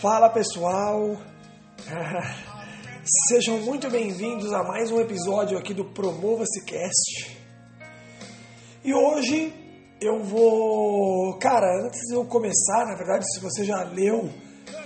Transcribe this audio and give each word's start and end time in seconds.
Fala 0.00 0.28
pessoal, 0.28 1.16
sejam 3.28 3.60
muito 3.60 3.88
bem-vindos 3.88 4.52
a 4.52 4.62
mais 4.62 4.90
um 4.90 5.00
episódio 5.00 5.56
aqui 5.56 5.72
do 5.72 5.86
Promova-se 5.86 6.62
Cast. 6.66 7.38
E 8.84 8.92
hoje 8.92 9.54
eu 9.98 10.22
vou. 10.22 11.38
Cara, 11.38 11.66
antes 11.86 11.98
de 12.08 12.14
eu 12.14 12.26
começar, 12.26 12.84
na 12.84 12.94
verdade, 12.94 13.24
se 13.32 13.40
você 13.40 13.64
já 13.64 13.84
leu 13.84 14.28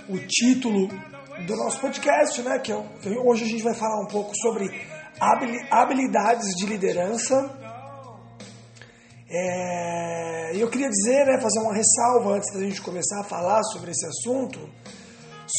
o 0.07 0.17
título 0.29 0.87
do 0.87 1.55
nosso 1.57 1.81
podcast, 1.81 2.41
né? 2.41 2.59
Que, 2.59 2.71
que 3.01 3.09
hoje 3.09 3.43
a 3.43 3.47
gente 3.47 3.63
vai 3.63 3.75
falar 3.75 4.01
um 4.01 4.07
pouco 4.07 4.31
sobre 4.37 4.69
habilidades 5.69 6.55
de 6.55 6.65
liderança. 6.65 7.35
É, 9.29 10.51
eu 10.55 10.69
queria 10.69 10.89
dizer, 10.89 11.25
né, 11.25 11.39
fazer 11.41 11.59
uma 11.59 11.73
ressalva 11.73 12.35
antes 12.35 12.53
da 12.53 12.59
gente 12.61 12.81
começar 12.81 13.21
a 13.21 13.23
falar 13.23 13.63
sobre 13.63 13.91
esse 13.91 14.05
assunto, 14.05 14.59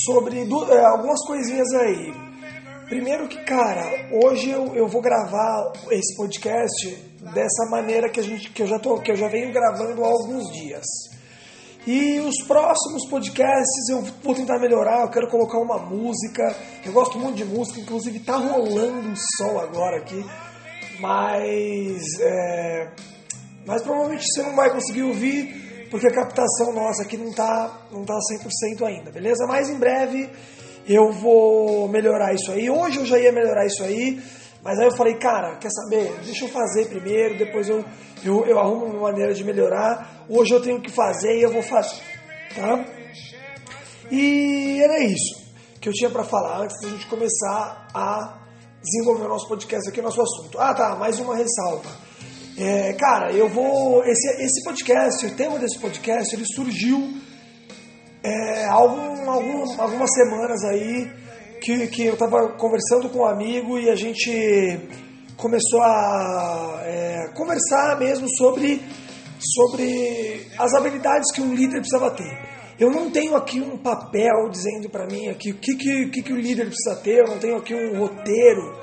sobre 0.04 0.40
é, 0.40 0.84
algumas 0.84 1.24
coisinhas 1.26 1.68
aí. 1.74 2.12
Primeiro 2.88 3.28
que, 3.28 3.42
cara, 3.44 3.84
hoje 4.24 4.50
eu, 4.50 4.74
eu 4.74 4.88
vou 4.88 5.00
gravar 5.00 5.72
esse 5.90 6.16
podcast 6.16 6.94
dessa 7.32 7.70
maneira 7.70 8.10
que, 8.10 8.20
a 8.20 8.22
gente, 8.22 8.50
que, 8.50 8.62
eu 8.62 8.66
já 8.66 8.78
tô, 8.78 8.98
que 9.00 9.10
eu 9.10 9.16
já 9.16 9.28
venho 9.28 9.52
gravando 9.52 10.04
há 10.04 10.08
alguns 10.08 10.50
dias. 10.52 10.84
E 11.86 12.20
os 12.20 12.42
próximos 12.46 13.08
podcasts 13.08 13.88
eu 13.88 14.02
vou 14.22 14.34
tentar 14.34 14.58
melhorar, 14.58 15.02
eu 15.02 15.10
quero 15.10 15.28
colocar 15.28 15.58
uma 15.58 15.78
música. 15.78 16.54
Eu 16.84 16.92
gosto 16.92 17.18
muito 17.18 17.36
de 17.36 17.44
música, 17.44 17.80
inclusive 17.80 18.20
tá 18.20 18.36
rolando 18.36 19.08
um 19.08 19.16
sol 19.36 19.58
agora 19.58 19.98
aqui. 19.98 20.24
Mas 21.00 22.02
é, 22.20 22.88
mas 23.66 23.82
provavelmente 23.82 24.24
você 24.24 24.42
não 24.42 24.54
vai 24.54 24.70
conseguir 24.70 25.02
ouvir 25.02 25.71
porque 25.92 26.06
a 26.06 26.10
captação 26.10 26.72
nossa 26.72 27.02
aqui 27.02 27.18
não 27.18 27.28
está 27.28 27.86
não 27.90 28.02
tá 28.02 28.14
100% 28.14 28.82
ainda, 28.86 29.12
beleza? 29.12 29.46
Mas 29.46 29.68
em 29.68 29.78
breve 29.78 30.30
eu 30.88 31.12
vou 31.12 31.86
melhorar 31.86 32.32
isso 32.32 32.50
aí. 32.50 32.70
Hoje 32.70 32.96
eu 32.96 33.04
já 33.04 33.18
ia 33.18 33.30
melhorar 33.30 33.66
isso 33.66 33.84
aí, 33.84 34.18
mas 34.62 34.78
aí 34.78 34.86
eu 34.86 34.96
falei, 34.96 35.16
cara, 35.16 35.58
quer 35.58 35.70
saber? 35.70 36.10
Deixa 36.24 36.46
eu 36.46 36.48
fazer 36.48 36.86
primeiro, 36.86 37.36
depois 37.36 37.68
eu, 37.68 37.84
eu, 38.24 38.42
eu 38.46 38.58
arrumo 38.58 38.86
uma 38.86 39.00
maneira 39.10 39.34
de 39.34 39.44
melhorar. 39.44 40.24
Hoje 40.30 40.54
eu 40.54 40.62
tenho 40.62 40.80
que 40.80 40.90
fazer 40.90 41.36
e 41.36 41.42
eu 41.42 41.52
vou 41.52 41.62
fazer, 41.62 42.00
tá? 42.54 42.86
E 44.10 44.80
era 44.82 44.98
isso 44.98 45.42
que 45.78 45.90
eu 45.90 45.92
tinha 45.92 46.08
para 46.08 46.24
falar 46.24 46.62
antes 46.62 46.80
da 46.80 46.88
gente 46.88 47.06
começar 47.06 47.86
a 47.92 48.38
desenvolver 48.82 49.26
o 49.26 49.28
nosso 49.28 49.46
podcast 49.46 49.90
aqui, 49.90 50.00
o 50.00 50.02
nosso 50.02 50.22
assunto. 50.22 50.58
Ah, 50.58 50.72
tá, 50.72 50.96
mais 50.96 51.20
uma 51.20 51.36
ressalva. 51.36 51.90
É, 52.56 52.92
cara, 52.94 53.32
eu 53.32 53.48
vou. 53.48 54.04
Esse, 54.04 54.42
esse 54.42 54.62
podcast, 54.62 55.24
o 55.24 55.34
tema 55.34 55.58
desse 55.58 55.78
podcast, 55.78 56.34
ele 56.34 56.44
surgiu 56.44 57.14
é, 58.22 58.66
algum, 58.66 59.30
algum, 59.30 59.80
algumas 59.80 60.12
semanas 60.12 60.62
aí 60.64 61.10
que, 61.62 61.86
que 61.86 62.06
eu 62.06 62.14
estava 62.14 62.52
conversando 62.58 63.08
com 63.08 63.20
um 63.20 63.26
amigo 63.26 63.78
e 63.78 63.88
a 63.88 63.96
gente 63.96 64.80
começou 65.36 65.80
a 65.80 66.82
é, 66.84 67.28
conversar 67.34 67.98
mesmo 67.98 68.26
sobre, 68.36 68.82
sobre 69.40 70.46
as 70.58 70.74
habilidades 70.74 71.32
que 71.32 71.40
um 71.40 71.54
líder 71.54 71.80
precisava 71.80 72.10
ter. 72.10 72.38
Eu 72.78 72.90
não 72.90 73.10
tenho 73.10 73.34
aqui 73.34 73.60
um 73.60 73.78
papel 73.78 74.50
dizendo 74.50 74.90
para 74.90 75.06
mim 75.06 75.28
aqui 75.28 75.52
o 75.52 75.54
que, 75.54 75.74
que, 75.76 76.06
que, 76.10 76.22
que 76.22 76.32
o 76.32 76.36
líder 76.36 76.66
precisa 76.66 76.96
ter, 76.96 77.20
eu 77.20 77.28
não 77.28 77.38
tenho 77.38 77.56
aqui 77.56 77.74
um 77.74 77.98
roteiro 77.98 78.76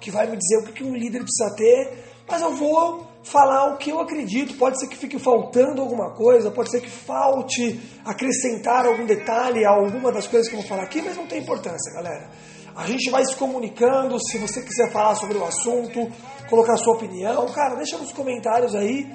que 0.00 0.10
vai 0.10 0.30
me 0.30 0.36
dizer 0.36 0.58
o 0.58 0.66
que, 0.66 0.72
que 0.72 0.84
um 0.84 0.94
líder 0.94 1.24
precisa 1.24 1.54
ter, 1.56 2.04
mas 2.28 2.42
eu 2.42 2.54
vou 2.54 3.07
falar 3.30 3.72
o 3.72 3.76
que 3.76 3.90
eu 3.90 4.00
acredito. 4.00 4.54
Pode 4.54 4.80
ser 4.80 4.88
que 4.88 4.96
fique 4.96 5.18
faltando 5.18 5.80
alguma 5.80 6.14
coisa, 6.14 6.50
pode 6.50 6.70
ser 6.70 6.80
que 6.80 6.90
falte 6.90 7.80
acrescentar 8.04 8.86
algum 8.86 9.06
detalhe 9.06 9.64
a 9.64 9.70
alguma 9.70 10.10
das 10.10 10.26
coisas 10.26 10.48
que 10.48 10.56
eu 10.56 10.60
vou 10.60 10.68
falar 10.68 10.84
aqui, 10.84 11.02
mas 11.02 11.16
não 11.16 11.26
tem 11.26 11.40
importância, 11.40 11.92
galera. 11.92 12.30
A 12.74 12.86
gente 12.86 13.10
vai 13.10 13.24
se 13.24 13.34
comunicando. 13.34 14.18
Se 14.20 14.38
você 14.38 14.62
quiser 14.62 14.90
falar 14.92 15.14
sobre 15.16 15.36
o 15.36 15.44
assunto, 15.44 16.08
colocar 16.48 16.76
sua 16.76 16.94
opinião, 16.94 17.46
cara, 17.46 17.74
deixa 17.74 17.98
nos 17.98 18.12
comentários 18.12 18.74
aí 18.74 19.06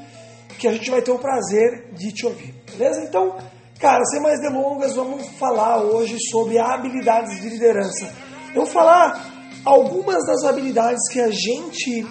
que 0.60 0.68
a 0.68 0.72
gente 0.72 0.90
vai 0.92 1.02
ter 1.02 1.12
o 1.12 1.18
prazer 1.18 1.94
de 1.94 2.12
te 2.12 2.26
ouvir, 2.26 2.54
beleza? 2.72 3.02
Então, 3.02 3.36
cara, 3.80 4.04
sem 4.06 4.22
mais 4.22 4.40
delongas, 4.40 4.96
vamos 4.96 5.28
falar 5.40 5.82
hoje 5.82 6.18
sobre 6.30 6.60
habilidades 6.60 7.42
de 7.42 7.50
liderança. 7.50 8.14
Eu 8.50 8.64
vou 8.64 8.66
falar 8.66 9.32
algumas 9.66 10.26
das 10.26 10.44
habilidades 10.44 11.02
que 11.12 11.20
a 11.20 11.32
gente 11.32 12.06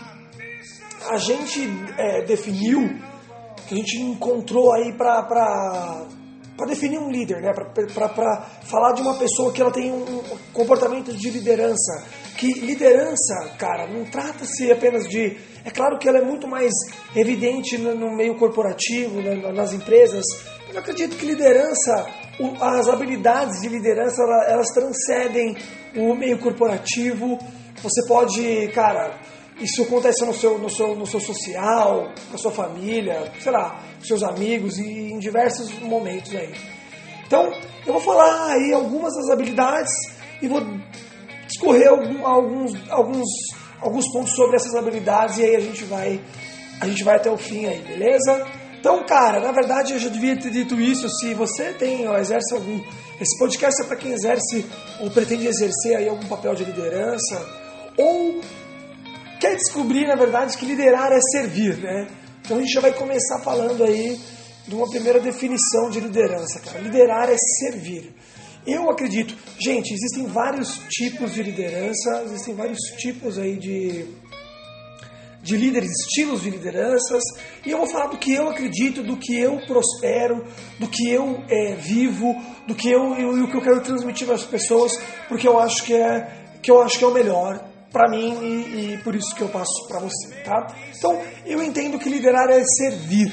a 1.09 1.17
gente 1.17 1.69
é, 1.99 2.23
definiu, 2.23 2.89
que 3.69 3.75
a 3.75 3.77
gente 3.77 4.01
encontrou 4.01 4.73
aí 4.73 4.93
para 4.97 6.07
definir 6.67 6.99
um 6.99 7.11
líder, 7.11 7.41
né? 7.41 7.53
para 7.53 8.43
falar 8.63 8.93
de 8.93 9.03
uma 9.03 9.15
pessoa 9.15 9.53
que 9.53 9.61
ela 9.61 9.73
tem 9.73 9.93
um 9.93 10.23
comportamento 10.53 11.13
de 11.13 11.31
liderança. 11.31 12.05
Que 12.37 12.61
liderança, 12.61 13.51
cara, 13.59 13.87
não 13.87 14.05
trata-se 14.05 14.71
apenas 14.71 15.09
de. 15.09 15.37
É 15.65 15.71
claro 15.71 15.99
que 15.99 16.09
ela 16.09 16.19
é 16.19 16.25
muito 16.25 16.49
mais 16.49 16.73
evidente 17.15 17.79
no 17.79 18.17
meio 18.17 18.37
corporativo, 18.37 19.21
nas 19.53 19.73
empresas, 19.73 20.25
mas 20.67 20.75
eu 20.75 20.81
acredito 20.81 21.17
que 21.17 21.27
liderança, 21.27 22.07
as 22.61 22.89
habilidades 22.89 23.61
de 23.61 23.69
liderança, 23.69 24.23
elas 24.49 24.69
transcendem 24.69 25.57
o 25.97 26.15
meio 26.15 26.39
corporativo. 26.39 27.39
Você 27.83 28.07
pode, 28.07 28.69
cara, 28.69 29.19
isso 29.63 29.83
acontece 29.83 30.25
no 30.25 30.35
seu, 30.35 30.59
no 30.59 30.69
seu, 30.69 30.95
no 30.97 31.07
seu 31.07 31.21
social, 31.21 32.13
com 32.29 32.35
a 32.35 32.39
sua 32.39 32.51
família, 32.51 33.33
sei 33.41 33.53
lá, 33.53 33.81
com 33.99 34.05
seus 34.05 34.23
amigos 34.23 34.79
e 34.79 35.13
em 35.13 35.19
diversos 35.19 35.73
momentos 35.81 36.35
aí. 36.35 36.53
Então, 37.27 37.53
eu 37.87 37.93
vou 37.93 38.03
falar 38.03 38.53
aí 38.53 38.73
algumas 38.73 39.15
das 39.15 39.31
habilidades 39.31 39.93
e 40.41 40.49
vou 40.49 40.61
discorrer 41.47 41.89
alguns, 41.89 42.91
alguns, 42.91 43.29
alguns 43.81 44.13
pontos 44.13 44.35
sobre 44.35 44.57
essas 44.57 44.75
habilidades 44.75 45.39
e 45.39 45.45
aí 45.45 45.57
a 45.57 45.61
gente 45.61 45.85
vai 45.85 46.21
a 46.81 46.89
gente 46.89 47.05
vai 47.05 47.15
até 47.15 47.31
o 47.31 47.37
fim 47.37 47.65
aí, 47.67 47.79
beleza? 47.79 48.45
Então, 48.79 49.05
cara, 49.07 49.39
na 49.39 49.53
verdade 49.53 49.93
eu 49.93 49.99
já 50.01 50.09
devia 50.09 50.37
ter 50.37 50.51
dito 50.51 50.81
isso. 50.81 51.09
Se 51.09 51.33
você 51.33 51.73
tem 51.73 52.09
ou 52.09 52.19
exerce 52.19 52.53
algum. 52.53 52.81
Esse 53.21 53.39
podcast 53.39 53.81
é 53.81 53.87
para 53.87 53.97
quem 53.97 54.11
exerce 54.11 54.67
ou 54.99 55.09
pretende 55.09 55.47
exercer 55.47 55.97
aí 55.97 56.09
algum 56.09 56.27
papel 56.27 56.57
de 56.57 56.65
liderança 56.65 57.47
ou 57.97 58.41
quer 59.43 59.57
descobrir, 59.57 60.07
na 60.07 60.15
verdade, 60.15 60.57
que 60.57 60.65
liderar 60.65 61.11
é 61.11 61.19
servir, 61.33 61.77
né? 61.79 62.07
Então 62.45 62.59
a 62.59 62.61
gente 62.61 62.73
já 62.73 62.81
vai 62.81 62.93
começar 62.93 63.41
falando 63.41 63.83
aí 63.83 64.17
de 64.69 64.73
uma 64.73 64.89
primeira 64.89 65.19
definição 65.19 65.91
de 65.91 65.99
liderança, 65.99 66.61
cara. 66.61 66.79
Liderar 66.79 67.29
é 67.29 67.37
servir. 67.59 68.15
Eu 68.65 68.89
acredito, 68.89 69.35
gente, 69.59 69.93
existem 69.93 70.27
vários 70.27 70.79
tipos 70.89 71.35
de 71.35 71.43
liderança, 71.43 72.23
existem 72.25 72.55
vários 72.55 72.79
tipos 72.99 73.37
aí 73.37 73.57
de, 73.57 74.05
de 75.43 75.57
líderes, 75.57 75.91
estilos 75.91 76.43
de 76.43 76.51
lideranças, 76.51 77.21
e 77.67 77.71
eu 77.73 77.79
vou 77.79 77.89
falar 77.89 78.07
do 78.07 78.19
que 78.19 78.33
eu 78.33 78.49
acredito, 78.49 79.03
do 79.03 79.17
que 79.17 79.37
eu 79.37 79.57
prospero, 79.67 80.47
do 80.79 80.87
que 80.87 81.11
eu 81.11 81.43
é, 81.51 81.75
vivo, 81.75 82.41
do 82.69 82.77
que 82.77 82.89
eu 82.89 83.19
e 83.19 83.43
o 83.43 83.51
que 83.51 83.57
eu 83.57 83.63
quero 83.63 83.83
transmitir 83.83 84.25
para 84.25 84.37
as 84.37 84.45
pessoas, 84.45 84.93
porque 85.29 85.49
eu 85.49 85.59
acho 85.59 85.83
que 85.83 85.95
é 85.95 86.41
que 86.63 86.71
eu 86.71 86.81
acho 86.81 86.97
que 86.97 87.03
é 87.03 87.09
o 87.09 87.13
melhor 87.13 87.72
para 87.93 88.09
mim 88.09 88.39
e, 88.43 88.95
e, 88.95 88.99
por 88.99 89.15
isso 89.15 89.35
que 89.35 89.43
eu 89.43 89.49
passo 89.49 89.87
para 89.87 90.01
você, 90.01 90.29
tá? 90.45 90.75
Então, 90.97 91.21
eu 91.45 91.63
entendo 91.63 91.99
que 91.99 92.09
liderar 92.09 92.49
é 92.51 92.65
servir. 92.65 93.33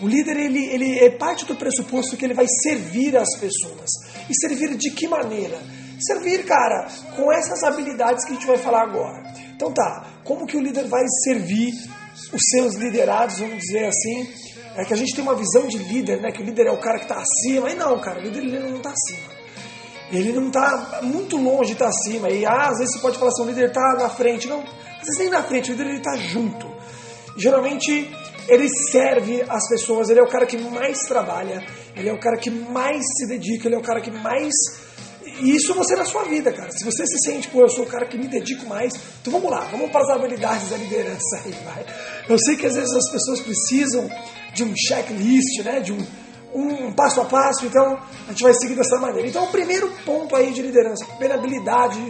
O 0.00 0.08
líder, 0.08 0.36
ele, 0.36 0.64
ele 0.66 0.98
é 0.98 1.10
parte 1.10 1.44
do 1.44 1.56
pressuposto 1.56 2.16
que 2.16 2.24
ele 2.24 2.32
vai 2.32 2.46
servir 2.62 3.16
as 3.16 3.28
pessoas. 3.38 3.90
E 4.30 4.34
servir 4.34 4.74
de 4.76 4.90
que 4.92 5.06
maneira? 5.06 5.58
Servir, 6.00 6.46
cara, 6.46 6.88
com 7.14 7.30
essas 7.30 7.62
habilidades 7.62 8.24
que 8.24 8.30
a 8.30 8.34
gente 8.34 8.46
vai 8.46 8.56
falar 8.56 8.82
agora. 8.82 9.22
Então 9.54 9.70
tá, 9.72 10.06
como 10.24 10.46
que 10.46 10.56
o 10.56 10.62
líder 10.62 10.86
vai 10.86 11.04
servir 11.24 11.72
os 12.32 12.40
seus 12.50 12.76
liderados, 12.76 13.40
vamos 13.40 13.58
dizer 13.58 13.86
assim? 13.86 14.26
É 14.76 14.84
que 14.84 14.94
a 14.94 14.96
gente 14.96 15.14
tem 15.14 15.22
uma 15.22 15.34
visão 15.34 15.66
de 15.66 15.76
líder, 15.76 16.22
né? 16.22 16.32
Que 16.32 16.40
o 16.40 16.44
líder 16.46 16.68
é 16.68 16.72
o 16.72 16.80
cara 16.80 16.98
que 16.98 17.04
está 17.04 17.20
acima. 17.20 17.70
E 17.70 17.74
não, 17.74 18.00
cara, 18.00 18.20
o 18.20 18.22
líder 18.22 18.38
ele 18.38 18.58
não 18.60 18.76
está 18.76 18.92
acima 18.92 19.39
ele 20.12 20.32
não 20.32 20.48
está 20.48 21.00
muito 21.02 21.36
longe 21.36 21.68
de 21.68 21.72
estar 21.72 21.86
tá 21.86 21.90
acima. 21.90 22.30
E 22.30 22.44
ah, 22.44 22.68
às 22.68 22.78
vezes 22.78 22.94
você 22.94 23.00
pode 23.00 23.18
falar 23.18 23.30
assim, 23.30 23.42
o 23.42 23.46
líder 23.46 23.68
está 23.68 23.94
na 23.98 24.08
frente. 24.08 24.48
Não, 24.48 24.60
às 24.60 25.06
vezes 25.06 25.18
nem 25.18 25.30
na 25.30 25.42
frente, 25.42 25.70
o 25.70 25.74
líder 25.74 25.96
está 25.96 26.16
junto. 26.16 26.66
Geralmente 27.36 28.10
ele 28.48 28.68
serve 28.68 29.44
as 29.48 29.68
pessoas, 29.68 30.08
ele 30.08 30.18
é 30.18 30.22
o 30.22 30.28
cara 30.28 30.44
que 30.44 30.58
mais 30.58 30.98
trabalha, 31.06 31.64
ele 31.94 32.08
é 32.08 32.12
o 32.12 32.18
cara 32.18 32.36
que 32.36 32.50
mais 32.50 33.00
se 33.16 33.26
dedica, 33.28 33.68
ele 33.68 33.76
é 33.76 33.78
o 33.78 33.82
cara 33.82 34.00
que 34.00 34.10
mais. 34.10 34.52
E 35.40 35.54
isso 35.54 35.72
você 35.72 35.94
na 35.94 36.04
sua 36.04 36.24
vida, 36.24 36.52
cara. 36.52 36.70
Se 36.72 36.84
você 36.84 37.06
se 37.06 37.16
sente, 37.24 37.48
pô, 37.48 37.60
eu 37.60 37.68
sou 37.68 37.84
o 37.84 37.86
cara 37.86 38.06
que 38.06 38.18
me 38.18 38.26
dedico 38.26 38.66
mais, 38.66 38.92
então 39.20 39.32
vamos 39.32 39.50
lá, 39.50 39.60
vamos 39.70 39.90
para 39.90 40.02
as 40.02 40.10
habilidades 40.10 40.68
da 40.68 40.76
liderança 40.76 41.40
aí, 41.44 41.52
vai. 41.64 41.86
Eu 42.28 42.38
sei 42.38 42.56
que 42.56 42.66
às 42.66 42.74
vezes 42.74 42.92
as 42.92 43.10
pessoas 43.10 43.40
precisam 43.40 44.10
de 44.52 44.64
um 44.64 44.74
checklist, 44.76 45.64
né? 45.64 45.80
De 45.80 45.92
um, 45.92 46.06
um 46.54 46.92
passo 46.92 47.20
a 47.20 47.24
passo, 47.24 47.66
então 47.66 47.98
a 48.26 48.30
gente 48.30 48.42
vai 48.42 48.54
seguir 48.54 48.74
dessa 48.74 48.98
maneira. 48.98 49.28
Então, 49.28 49.44
o 49.44 49.48
primeiro 49.48 49.90
ponto 50.04 50.34
aí 50.34 50.52
de 50.52 50.62
liderança, 50.62 51.04
a 51.04 51.08
primeira 51.08 51.34
habilidade 51.34 52.00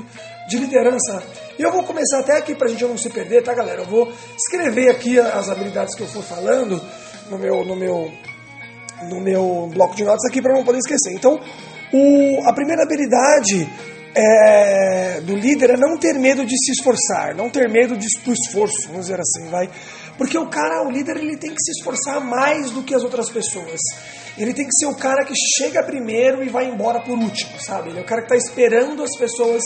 de 0.49 0.59
liderança. 0.59 1.23
Eu 1.59 1.71
vou 1.71 1.85
começar 1.85 2.21
até 2.21 2.37
aqui 2.37 2.55
para 2.55 2.67
a 2.67 2.71
gente 2.71 2.85
não 2.85 2.97
se 2.97 3.11
perder, 3.11 3.43
tá, 3.43 3.55
galera? 3.55 3.83
Eu 3.83 3.87
vou 3.87 4.13
escrever 4.37 4.91
aqui 4.91 5.19
as 5.19 5.49
habilidades 5.49 5.95
que 5.95 6.03
eu 6.03 6.09
for 6.09 6.23
falando 6.23 6.81
no 7.29 7.39
meu, 7.39 7.65
no 7.65 7.77
meu, 7.77 8.13
no 9.09 9.21
meu 9.21 9.71
bloco 9.73 9.95
de 9.95 10.05
notas 10.05 10.25
aqui 10.29 10.41
para 10.41 10.55
não 10.55 10.65
poder 10.65 10.79
esquecer. 10.79 11.13
Então, 11.13 11.39
O, 11.93 12.49
a 12.49 12.53
primeira 12.53 12.85
habilidade 12.85 13.69
é, 14.15 15.21
do 15.23 15.35
líder 15.35 15.71
é 15.71 15.77
não 15.77 15.99
ter 15.99 16.15
medo 16.15 16.45
de 16.45 16.57
se 16.65 16.71
esforçar, 16.73 17.35
não 17.35 17.51
ter 17.51 17.69
medo 17.69 17.97
de, 17.97 18.07
do 18.25 18.33
esforço, 18.33 18.87
vamos 18.89 19.07
dizer 19.07 19.19
assim, 19.19 19.49
vai. 19.51 19.69
Porque 20.17 20.39
o 20.39 20.49
cara, 20.49 20.87
o 20.87 20.91
líder, 20.91 21.17
ele 21.17 21.37
tem 21.37 21.51
que 21.51 21.61
se 21.61 21.73
esforçar 21.73 22.21
mais 22.21 22.71
do 22.71 22.85
que 22.85 22.95
as 22.95 23.03
outras 23.03 23.29
pessoas. 23.31 23.81
Ele 24.41 24.55
tem 24.55 24.65
que 24.65 24.75
ser 24.75 24.87
o 24.87 24.95
cara 24.95 25.23
que 25.23 25.35
chega 25.59 25.83
primeiro 25.83 26.43
e 26.43 26.49
vai 26.49 26.65
embora 26.65 26.99
por 27.01 27.19
último, 27.19 27.61
sabe? 27.61 27.91
Ele 27.91 27.99
é 27.99 28.03
o 28.03 28.07
cara 28.07 28.23
que 28.23 28.35
está 28.35 28.37
esperando 28.37 29.03
as 29.03 29.15
pessoas 29.15 29.63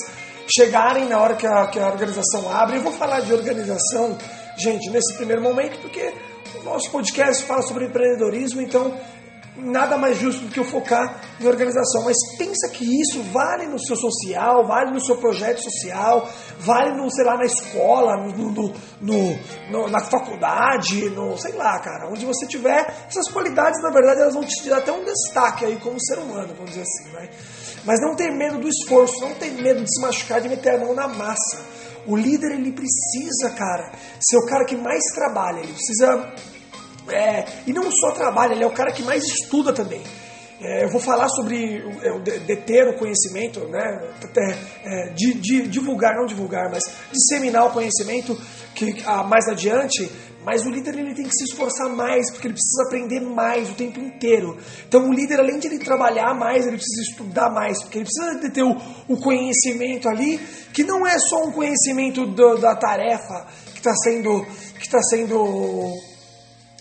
chegarem 0.52 1.08
na 1.08 1.20
hora 1.20 1.36
que 1.36 1.46
a, 1.46 1.68
que 1.68 1.78
a 1.78 1.86
organização 1.86 2.50
abre. 2.50 2.78
Eu 2.78 2.82
vou 2.82 2.90
falar 2.90 3.20
de 3.20 3.32
organização, 3.32 4.18
gente, 4.56 4.90
nesse 4.90 5.14
primeiro 5.14 5.40
momento, 5.40 5.78
porque 5.80 6.12
o 6.56 6.64
nosso 6.64 6.90
podcast 6.90 7.44
fala 7.44 7.62
sobre 7.62 7.86
empreendedorismo, 7.86 8.60
então 8.60 8.92
nada 9.56 9.96
mais 9.96 10.18
justo 10.18 10.44
do 10.44 10.50
que 10.50 10.58
eu 10.58 10.64
focar 10.64 11.20
em 11.40 11.46
organização. 11.46 12.04
Mas 12.04 12.16
pensa 12.36 12.68
que 12.68 12.84
isso 12.84 13.22
vale 13.24 13.66
no 13.66 13.78
seu 13.78 13.96
social, 13.96 14.66
vale 14.66 14.92
no 14.92 15.04
seu 15.04 15.16
projeto 15.16 15.62
social, 15.62 16.28
vale 16.58 16.96
no, 16.96 17.10
sei 17.10 17.24
lá, 17.24 17.36
na 17.36 17.44
escola, 17.44 18.16
no, 18.16 18.50
no, 18.50 18.74
no, 19.00 19.38
no 19.70 19.88
na 19.88 20.00
faculdade, 20.00 21.08
no, 21.10 21.36
sei 21.38 21.52
lá, 21.52 21.78
cara, 21.80 22.08
onde 22.10 22.24
você 22.24 22.46
tiver, 22.46 23.06
essas 23.08 23.28
qualidades, 23.30 23.80
na 23.82 23.90
verdade, 23.90 24.20
elas 24.20 24.34
vão 24.34 24.44
te 24.44 24.68
dar 24.68 24.78
até 24.78 24.92
um 24.92 25.04
destaque 25.04 25.64
aí 25.64 25.76
como 25.76 26.00
ser 26.00 26.18
humano, 26.18 26.54
vamos 26.54 26.70
dizer 26.70 26.82
assim, 26.82 27.12
né? 27.12 27.28
Mas 27.84 28.00
não 28.00 28.16
ter 28.16 28.30
medo 28.30 28.58
do 28.58 28.68
esforço, 28.68 29.20
não 29.20 29.34
ter 29.34 29.50
medo 29.52 29.82
de 29.82 29.92
se 29.92 30.00
machucar, 30.00 30.40
de 30.40 30.48
meter 30.48 30.74
a 30.74 30.78
mão 30.78 30.94
na 30.94 31.06
massa. 31.06 31.74
O 32.06 32.16
líder, 32.16 32.52
ele 32.52 32.72
precisa, 32.72 33.50
cara, 33.56 33.92
ser 34.20 34.36
o 34.36 34.46
cara 34.46 34.64
que 34.64 34.76
mais 34.76 35.02
trabalha, 35.14 35.60
ele 35.60 35.72
precisa 35.72 36.34
é, 37.08 37.44
e 37.66 37.72
não 37.72 37.90
só 37.90 38.12
trabalha, 38.12 38.54
ele 38.54 38.64
é 38.64 38.66
o 38.66 38.72
cara 38.72 38.92
que 38.92 39.02
mais 39.02 39.24
estuda 39.24 39.72
também. 39.72 40.02
É, 40.60 40.84
eu 40.84 40.88
vou 40.88 41.00
falar 41.00 41.28
sobre 41.28 41.82
o, 41.82 42.20
deter 42.20 42.88
o 42.88 42.96
conhecimento, 42.96 43.60
né? 43.68 44.14
É, 44.84 45.12
de, 45.12 45.34
de, 45.34 45.68
divulgar, 45.68 46.14
não 46.14 46.26
divulgar, 46.26 46.70
mas 46.70 46.82
disseminar 47.12 47.66
o 47.66 47.72
conhecimento 47.72 48.34
que 48.74 49.02
ah, 49.04 49.22
mais 49.24 49.46
adiante. 49.48 50.10
Mas 50.44 50.64
o 50.64 50.70
líder 50.70 50.98
ele 50.98 51.14
tem 51.14 51.24
que 51.24 51.34
se 51.34 51.44
esforçar 51.44 51.88
mais, 51.88 52.30
porque 52.30 52.48
ele 52.48 52.54
precisa 52.54 52.82
aprender 52.86 53.20
mais 53.20 53.70
o 53.70 53.74
tempo 53.74 53.98
inteiro. 53.98 54.58
Então 54.86 55.08
o 55.08 55.12
líder, 55.12 55.40
além 55.40 55.58
de 55.58 55.66
ele 55.66 55.78
trabalhar 55.78 56.34
mais, 56.34 56.66
ele 56.66 56.76
precisa 56.76 57.10
estudar 57.10 57.50
mais, 57.50 57.82
porque 57.82 57.98
ele 57.98 58.04
precisa 58.04 58.40
de 58.40 58.50
ter 58.52 58.62
o, 58.62 58.76
o 59.08 59.16
conhecimento 59.16 60.08
ali, 60.08 60.38
que 60.72 60.84
não 60.84 61.06
é 61.06 61.18
só 61.18 61.44
um 61.44 61.50
conhecimento 61.50 62.26
do, 62.26 62.56
da 62.58 62.76
tarefa 62.76 63.46
que 63.72 63.78
está 63.78 63.94
sendo, 64.02 64.46
que 64.78 64.88
tá 64.88 65.00
sendo 65.02 65.92